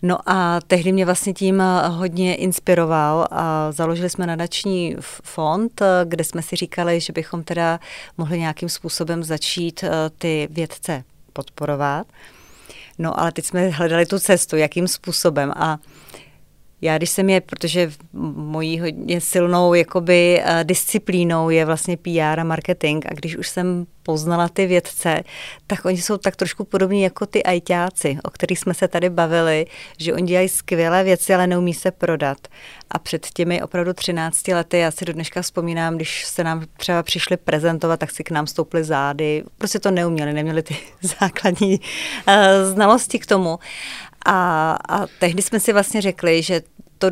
No 0.02 0.18
a 0.26 0.60
tehdy 0.68 0.92
mě 0.92 1.06
vlastně 1.06 1.34
tím 1.34 1.64
hodně 1.88 2.36
inspiroval 2.36 3.28
a 3.32 3.72
založili 3.72 4.10
jsme 4.10 4.28
nadační 4.28 4.96
fond, 5.24 5.82
kde 6.06 6.24
jsme 6.24 6.42
si 6.42 6.56
říkali, 6.56 7.00
že 7.00 7.14
bychom 7.14 7.44
teda 7.44 7.80
mohli 8.18 8.40
nějakým 8.40 8.70
způsobem 8.70 9.24
začít 9.24 9.84
eh, 9.84 9.90
ty 10.18 10.48
vědce 10.52 11.04
podporovat. 11.34 12.08
No 12.98 13.20
ale 13.20 13.32
teď 13.32 13.46
jsme 13.46 13.70
hledali 13.70 14.06
tu 14.06 14.20
cestu, 14.20 14.56
jakým 14.56 14.88
způsobem 14.88 15.54
a 15.56 15.78
já, 16.82 16.98
když 16.98 17.10
jsem 17.10 17.30
je, 17.30 17.42
protože 17.42 17.92
mojí 18.13 18.80
hodně 18.80 19.22
silnou 19.22 19.74
jakoby 19.74 20.44
uh, 20.44 20.63
disciplínou 20.63 21.50
je 21.50 21.65
vlastně 21.65 21.98
PR 21.98 22.39
a 22.39 22.44
marketing 22.44 23.06
a 23.10 23.13
když 23.13 23.38
už 23.38 23.50
jsem 23.50 23.86
poznala 24.04 24.50
ty 24.50 24.68
vědce, 24.68 25.24
tak 25.68 25.86
oni 25.86 25.98
jsou 25.98 26.18
tak 26.18 26.36
trošku 26.36 26.63
podobní 26.63 27.02
jako 27.02 27.26
ty 27.26 27.44
ajťáci, 27.44 28.18
o 28.24 28.30
kterých 28.30 28.60
jsme 28.60 28.74
se 28.74 28.88
tady 28.88 29.10
bavili, 29.10 29.65
že 29.98 30.13
oni 30.13 30.28
dělají 30.28 30.50
skvělé 30.50 31.04
věci, 31.04 31.34
ale 31.34 31.48
neumí 31.48 31.74
se 31.74 31.92
prodat. 31.92 32.38
A 32.92 33.00
před 33.00 33.28
těmi 33.34 33.62
opravdu 33.62 33.94
13 33.94 34.48
lety, 34.48 34.78
já 34.78 34.92
si 34.92 35.06
do 35.06 35.13
dneška 35.13 35.42
vzpomínám, 35.42 35.96
když 35.96 36.26
se 36.26 36.44
nám 36.44 36.65
třeba 36.78 37.04
přišli 37.04 37.38
prezentovat, 37.38 38.00
tak 38.00 38.12
si 38.12 38.24
k 38.24 38.32
nám 38.32 38.48
stouply 38.48 38.84
zády. 38.84 39.44
Prostě 39.58 39.80
to 39.80 39.92
neuměli, 39.92 40.34
neměli 40.34 40.63
ty 40.63 40.78
základní 41.20 41.80
uh, 41.80 42.34
znalosti 42.74 43.20
k 43.20 43.26
tomu. 43.26 43.60
A, 44.26 44.72
a 44.90 45.08
tehdy 45.20 45.42
jsme 45.42 45.60
si 45.60 45.74
vlastně 45.74 46.02
řekli, 46.02 46.44
že 46.44 46.62
to 46.98 47.08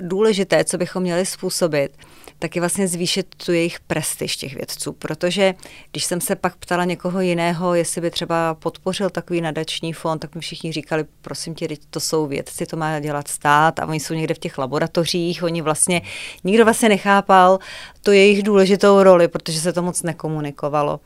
důležité, 0.00 0.64
co 0.64 0.78
bychom 0.78 1.02
měli 1.02 1.26
způsobit, 1.26 1.92
tak 2.38 2.56
je 2.56 2.62
vlastně 2.62 2.88
zvýšit 2.88 3.34
tu 3.44 3.52
jejich 3.52 3.80
prestiž 3.80 4.36
těch 4.36 4.54
vědců, 4.54 4.92
protože 4.92 5.54
když 5.90 6.04
jsem 6.04 6.20
se 6.20 6.36
pak 6.36 6.56
ptala 6.56 6.84
někoho 6.84 7.20
jiného, 7.20 7.74
jestli 7.74 8.00
by 8.00 8.10
třeba 8.10 8.54
podpořil 8.54 9.10
takový 9.10 9.40
nadační 9.40 9.92
fond, 9.92 10.18
tak 10.18 10.34
mi 10.34 10.40
všichni 10.40 10.72
říkali, 10.72 11.04
prosím 11.22 11.54
tě, 11.54 11.68
to 11.90 12.00
jsou 12.00 12.26
vědci, 12.26 12.66
to 12.66 12.76
má 12.76 13.00
dělat 13.00 13.28
stát 13.28 13.78
a 13.78 13.86
oni 13.86 14.00
jsou 14.00 14.14
někde 14.14 14.34
v 14.34 14.38
těch 14.38 14.58
laboratořích, 14.58 15.42
oni 15.42 15.62
vlastně, 15.62 16.02
nikdo 16.44 16.64
vlastně 16.64 16.88
nechápal 16.88 17.58
tu 18.02 18.12
jejich 18.12 18.42
důležitou 18.42 19.02
roli, 19.02 19.28
protože 19.28 19.60
se 19.60 19.72
to 19.72 19.82
moc 19.82 20.02
nekomunikovalo. 20.02 21.00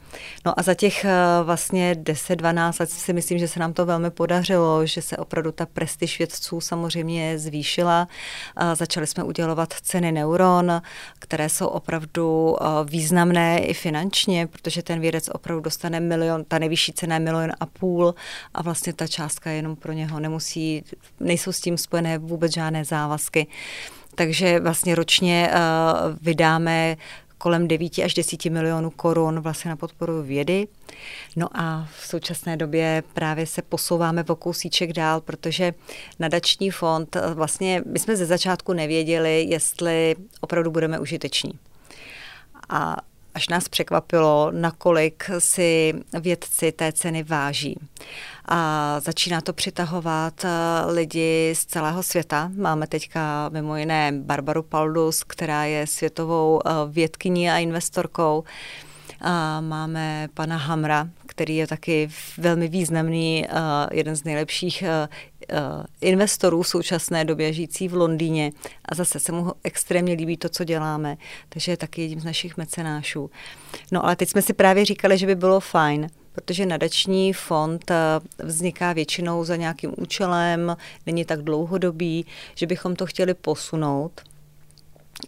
No 0.47 0.61
a 0.61 0.63
za 0.63 0.75
těch 0.75 1.05
eh, 1.05 1.13
vlastně 1.43 1.95
10-12 1.95 2.73
let 2.81 2.91
si 2.91 3.13
myslím, 3.13 3.39
že 3.39 3.49
se 3.49 3.61
nám 3.61 3.73
to 3.73 3.87
velmi 3.87 4.11
podařilo, 4.11 4.87
že 4.87 5.03
se 5.03 5.17
opravdu 5.17 5.53
ta 5.53 5.67
prestiž 5.67 6.19
vědců 6.19 6.61
samozřejmě 6.61 7.39
zvýšila. 7.39 8.09
Začali 8.75 9.07
jsme 9.07 9.25
udělovat 9.25 9.75
ceny 9.83 10.13
Neuron, 10.13 10.83
které 11.23 11.49
jsou 11.49 11.67
opravdu 11.67 12.57
eh, 12.61 12.65
významné 12.85 13.59
i 13.59 13.75
finančně, 13.75 14.47
protože 14.47 14.83
ten 14.83 15.01
vědec 15.01 15.31
opravdu 15.33 15.63
dostane 15.63 16.01
milion, 16.01 16.45
ta 16.45 16.59
nejvyšší 16.59 16.93
cena 16.93 17.15
je 17.15 17.21
milion 17.21 17.53
a 17.61 17.67
půl 17.67 18.15
a 18.55 18.63
vlastně 18.63 18.93
ta 18.93 19.07
částka 19.07 19.51
je 19.51 19.57
jenom 19.57 19.77
pro 19.77 19.93
něho, 19.93 20.21
nemusí, 20.21 20.85
nejsou 21.21 21.53
s 21.53 21.61
tím 21.61 21.79
spojené 21.79 22.19
vůbec 22.19 22.53
žádné 22.53 22.85
závazky. 22.85 23.47
Takže 24.15 24.61
vlastně 24.61 24.95
ročně 24.95 25.51
uh, 25.51 26.17
vydáme 26.23 26.97
kolem 27.43 27.69
9 27.69 27.99
až 27.99 28.15
10 28.15 28.45
milionů 28.45 28.91
korun 28.91 29.41
vlastně 29.41 29.69
na 29.69 29.77
podporu 29.77 30.23
vědy. 30.23 30.69
No 31.37 31.49
a 31.55 31.89
v 31.99 32.07
současné 32.07 32.57
době 32.57 33.03
právě 33.15 33.47
se 33.47 33.63
posouváme 33.63 34.25
o 34.29 34.37
kousíček 34.37 34.93
dál, 34.93 35.21
protože 35.21 35.75
nadační 36.19 36.71
fond, 36.71 37.17
eh, 37.17 37.35
vlastně 37.35 37.83
my 37.87 37.99
jsme 37.99 38.17
ze 38.17 38.27
začátku 38.27 38.73
nevěděli, 38.73 39.43
jestli 39.49 40.17
opravdu 40.41 40.71
budeme 40.71 40.99
užiteční. 40.99 41.59
A 42.69 42.97
až 43.35 43.49
nás 43.49 43.69
překvapilo, 43.69 44.51
nakolik 44.51 45.31
si 45.39 45.95
vědci 46.21 46.73
té 46.73 46.93
ceny 46.93 47.23
váží. 47.23 47.79
A 48.49 49.01
začíná 49.01 49.41
to 49.41 49.53
přitahovat 49.53 50.45
eh, 50.45 50.49
lidi 50.93 51.53
z 51.57 51.65
celého 51.65 52.03
světa. 52.03 52.51
Máme 52.57 52.87
teďka 52.87 53.49
mimo 53.49 53.77
jiné 53.77 54.13
Barbaru 54.13 54.63
Paldus, 54.63 55.25
která 55.25 55.65
je 55.65 55.87
světovou 55.87 56.61
eh, 56.65 56.71
vědkyní 56.89 57.51
a 57.51 57.59
investorkou. 57.59 58.45
A 59.21 59.61
máme 59.61 60.29
pana 60.35 60.57
Hamra, 60.57 61.09
který 61.27 61.57
je 61.57 61.67
taky 61.67 62.09
velmi 62.39 62.69
významný, 62.69 63.47
uh, 63.53 63.59
jeden 63.93 64.17
z 64.17 64.25
nejlepších 64.25 64.85
investorů 66.01 66.63
v 66.63 66.69
současné 66.69 67.25
době, 67.25 67.53
žijící 67.53 67.89
v 67.89 67.95
Londýně. 67.95 68.53
A 68.85 68.95
zase 68.95 69.21
se 69.21 69.33
mu 69.33 69.53
extrémně 69.65 70.15
líbí 70.15 70.37
to, 70.37 70.49
co 70.49 70.65
děláme, 70.65 71.17
takže 71.49 71.73
je 71.73 71.77
taky 71.77 72.03
jedním 72.03 72.21
z 72.21 72.25
našich 72.25 72.57
mecenášů. 72.57 73.31
No 73.93 74.05
ale 74.05 74.17
teď 74.17 74.29
jsme 74.29 74.43
si 74.43 74.53
právě 74.53 74.85
říkali, 74.85 75.19
že 75.19 75.27
by 75.27 75.35
bylo 75.35 75.61
fajn, 75.61 76.07
protože 76.33 76.67
nadační 76.67 77.33
fond 77.33 77.93
vzniká 78.39 78.93
většinou 78.93 79.45
za 79.45 79.57
nějakým 79.57 79.95
účelem, 79.97 80.77
není 81.07 81.25
tak 81.25 81.43
dlouhodobý, 81.43 82.27
že 82.55 82.67
bychom 82.67 82.97
to 82.97 83.07
chtěli 83.07 83.35
posunout 83.35 84.21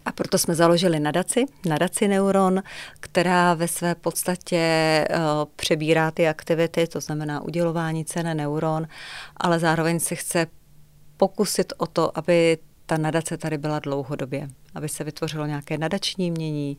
a 0.04 0.12
proto 0.12 0.38
jsme 0.38 0.54
založili 0.54 1.00
nadaci, 1.00 1.44
nadaci 1.66 2.08
Neuron, 2.08 2.62
která 3.00 3.54
ve 3.54 3.68
své 3.68 3.94
podstatě 3.94 5.04
uh, 5.10 5.16
přebírá 5.56 6.10
ty 6.10 6.28
aktivity, 6.28 6.86
to 6.86 7.00
znamená 7.00 7.40
udělování 7.42 8.04
ceny 8.04 8.34
Neuron, 8.34 8.86
ale 9.36 9.58
zároveň 9.58 10.00
se 10.00 10.14
chce 10.14 10.46
pokusit 11.16 11.72
o 11.76 11.86
to, 11.86 12.18
aby 12.18 12.58
ta 12.86 12.96
nadace 12.96 13.36
tady 13.36 13.58
byla 13.58 13.78
dlouhodobě, 13.78 14.48
aby 14.74 14.88
se 14.88 15.04
vytvořilo 15.04 15.46
nějaké 15.46 15.78
nadační 15.78 16.30
mění, 16.30 16.76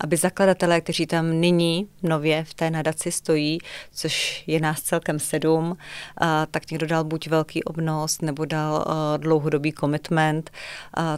aby 0.00 0.16
zakladatelé, 0.16 0.80
kteří 0.80 1.06
tam 1.06 1.40
nyní 1.40 1.88
nově 2.02 2.44
v 2.44 2.54
té 2.54 2.70
nadaci 2.70 3.12
stojí, 3.12 3.58
což 3.92 4.44
je 4.46 4.60
nás 4.60 4.82
celkem 4.82 5.18
sedm, 5.18 5.76
tak 6.50 6.70
někdo 6.70 6.86
dal 6.86 7.04
buď 7.04 7.28
velký 7.28 7.64
obnos, 7.64 8.20
nebo 8.20 8.44
dal 8.44 8.84
dlouhodobý 9.16 9.72
commitment, 9.72 10.50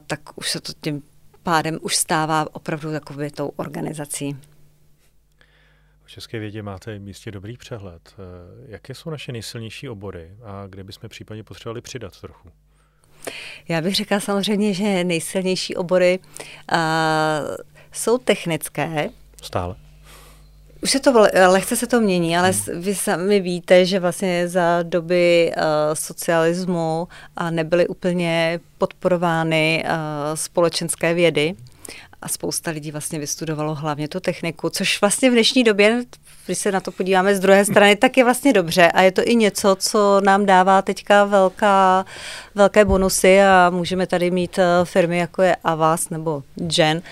tak 0.07 0.20
už 0.37 0.50
se 0.50 0.61
to 0.61 0.72
tím 0.81 1.03
pádem 1.42 1.79
už 1.83 1.96
stává 1.96 2.55
opravdu 2.55 2.92
takovou 2.92 3.31
tou 3.31 3.48
organizací. 3.48 4.37
V 6.05 6.11
České 6.11 6.38
vědě 6.38 6.62
máte 6.62 6.98
místě 6.98 7.31
dobrý 7.31 7.57
přehled. 7.57 8.14
Eh, 8.18 8.66
jaké 8.68 8.94
jsou 8.94 9.11
naše 9.11 9.33
nejsilnější 9.33 9.88
obory 9.88 10.37
a 10.44 10.66
kde 10.66 10.85
bychom 10.85 11.09
případně 11.09 11.44
potřebovali 11.44 11.81
přidat 11.81 12.20
trochu? 12.20 12.50
Já 13.68 13.81
bych 13.81 13.94
řekla 13.94 14.20
samozřejmě, 14.20 14.74
že 14.74 15.05
nejsilnější 15.05 15.76
obory 15.76 16.18
uh, 16.18 16.79
jsou 17.92 18.18
technické. 18.18 19.09
Stále. 19.42 19.76
Už 20.83 20.90
se 20.90 21.01
to, 21.01 21.27
lehce 21.47 21.77
se 21.77 21.87
to 21.87 22.01
mění, 22.01 22.37
ale 22.37 22.51
hmm. 22.51 22.81
vy 22.81 22.95
sami 22.95 23.40
víte, 23.40 23.87
že 23.87 24.01
vlastně 24.01 24.49
za 24.49 24.83
doby 24.83 25.53
uh, 25.57 25.62
socialismu 25.95 27.09
uh, 27.40 27.51
nebyly 27.51 27.88
úplně 27.88 28.61
podporovány 28.79 29.85
uh, 29.85 29.90
společenské 30.35 31.14
vědy 31.14 31.55
a 32.23 32.29
spousta 32.29 32.71
lidí 32.71 32.90
vlastně 32.90 33.19
vystudovalo 33.19 33.75
hlavně 33.75 34.09
tu 34.09 34.21
techniku, 34.21 34.71
což 34.71 35.01
vlastně 35.01 35.31
v 35.31 35.33
dnešní 35.33 35.64
době, 35.64 36.05
když 36.47 36.59
se 36.59 36.73
na 36.73 36.81
to 36.81 36.93
podíváme 36.93 37.35
z 37.35 37.40
druhé 37.40 37.64
strany, 37.64 37.97
tak 37.97 38.16
je 38.16 38.25
vlastně 38.25 38.53
dobře 38.53 38.90
a 38.90 39.03
je 39.03 39.12
to 39.12 39.23
i 39.25 39.35
něco, 39.35 39.77
co 39.79 40.21
nám 40.25 40.47
dává 40.47 40.83
teďka 40.83 41.25
velká, 41.25 42.05
velké 42.55 42.85
bonusy 42.85 43.43
a 43.43 43.71
můžeme 43.71 44.07
tady 44.07 44.31
mít 44.31 44.59
eh, 44.59 44.64
firmy 44.85 45.19
jako 45.19 45.43
je 45.43 45.57
Avas 45.64 46.11
nebo 46.11 46.43
Gen 46.55 47.03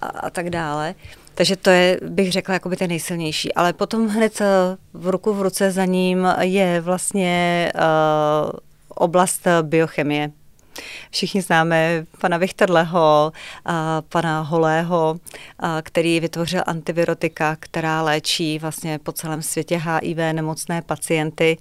a, 0.00 0.06
a 0.06 0.30
tak 0.30 0.50
dále. 0.50 0.94
Takže 1.38 1.56
to 1.56 1.70
je, 1.70 2.00
bych 2.08 2.32
řekla, 2.32 2.54
jakoby 2.54 2.76
ten 2.76 2.88
nejsilnější. 2.88 3.54
Ale 3.54 3.72
potom 3.72 4.08
hned 4.08 4.40
eh, 4.40 4.46
v 4.92 5.08
ruku 5.08 5.34
v 5.34 5.42
ruce 5.42 5.70
za 5.70 5.84
ním 5.84 6.28
je 6.40 6.80
vlastně 6.80 7.72
uh, 7.74 8.50
oblast 8.88 9.46
biochemie. 9.62 10.30
Všichni 11.10 11.42
známe 11.42 12.04
pana 12.20 12.36
Vichterleho, 12.36 13.32
pana 14.08 14.40
Holého, 14.40 15.16
který 15.82 16.20
vytvořil 16.20 16.62
antivirotika, 16.66 17.56
která 17.60 18.02
léčí 18.02 18.58
vlastně 18.58 18.98
po 18.98 19.12
celém 19.12 19.42
světě 19.42 19.76
HIV 19.84 20.16
nemocné 20.16 20.82
pacienty 20.82 21.58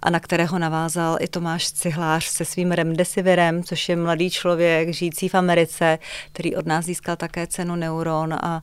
a 0.00 0.10
na 0.10 0.20
kterého 0.20 0.58
navázal 0.58 1.16
i 1.20 1.28
Tomáš 1.28 1.72
Cihlář 1.72 2.24
se 2.24 2.44
svým 2.44 2.72
remdesivirem, 2.72 3.62
což 3.62 3.88
je 3.88 3.96
mladý 3.96 4.30
člověk 4.30 4.94
žijící 4.94 5.28
v 5.28 5.34
Americe, 5.34 5.98
který 6.32 6.56
od 6.56 6.66
nás 6.66 6.84
získal 6.84 7.16
také 7.16 7.46
cenu 7.46 7.76
Neuron 7.76 8.34
a 8.34 8.62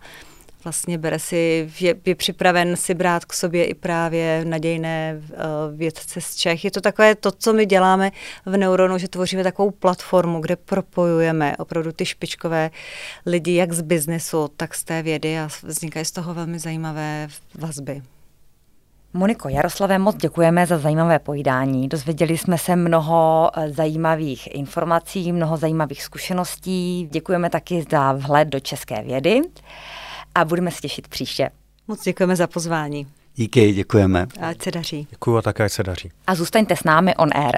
vlastně 0.64 0.98
bere 0.98 1.20
si, 1.20 1.70
je, 1.80 1.96
je 2.06 2.16
připraven 2.16 2.76
si 2.76 2.94
brát 2.94 3.26
k 3.26 3.34
sobě 3.34 3.66
i 3.66 3.74
právě 3.74 4.46
nadějné 4.46 5.22
uh, 5.22 5.78
vědce 5.78 6.22
z 6.22 6.36
Čech. 6.36 6.66
Je 6.66 6.72
to 6.72 6.82
takové 6.82 7.16
to, 7.16 7.32
co 7.32 7.54
my 7.54 7.66
děláme 7.66 8.12
v 8.46 8.58
Neuronu, 8.58 8.98
že 8.98 9.08
tvoříme 9.08 9.44
takovou 9.44 9.72
platformu, 9.72 10.40
kde 10.40 10.56
propojujeme 10.56 11.58
opravdu 11.58 11.92
ty 11.92 12.06
špičkové 12.06 12.72
lidi, 13.26 13.56
jak 13.56 13.74
z 13.74 13.82
biznesu, 13.82 14.48
tak 14.58 14.76
z 14.76 14.84
té 14.84 15.02
vědy 15.02 15.40
a 15.40 15.50
vznikají 15.64 16.06
z 16.06 16.12
toho 16.12 16.34
velmi 16.34 16.60
zajímavé 16.60 17.28
vazby. 17.56 18.02
Moniko 19.16 19.50
Jaroslavé, 19.50 20.00
moc 20.00 20.16
děkujeme 20.16 20.66
za 20.66 20.78
zajímavé 20.78 21.20
pojídání. 21.20 21.90
Dozvěděli 21.90 22.38
jsme 22.38 22.58
se 22.58 22.76
mnoho 22.76 23.52
eh, 23.54 23.70
zajímavých 23.70 24.56
informací, 24.56 25.32
mnoho 25.32 25.58
zajímavých 25.58 26.04
zkušeností. 26.04 27.08
Děkujeme 27.12 27.50
taky 27.50 27.86
za 27.92 28.14
vhled 28.14 28.48
do 28.48 28.60
české 28.60 29.04
vědy 29.04 29.42
a 30.36 30.46
budeme 30.46 30.72
se 30.72 30.82
těšit 30.82 31.08
příště. 31.08 31.50
Moc 31.88 32.04
děkujeme 32.04 32.36
za 32.36 32.48
pozvání. 32.48 33.08
Díky, 33.36 33.74
děkujeme. 33.74 34.28
Ať 34.42 34.62
se 34.62 34.72
daří. 34.72 35.08
Děkuji 35.10 35.38
a 35.38 35.42
také 35.42 35.64
ať 35.64 35.72
se 35.72 35.84
daří. 35.84 36.12
A 36.28 36.36
zůstaňte 36.36 36.76
s 36.76 36.84
námi 36.84 37.16
on 37.16 37.30
air. 37.36 37.58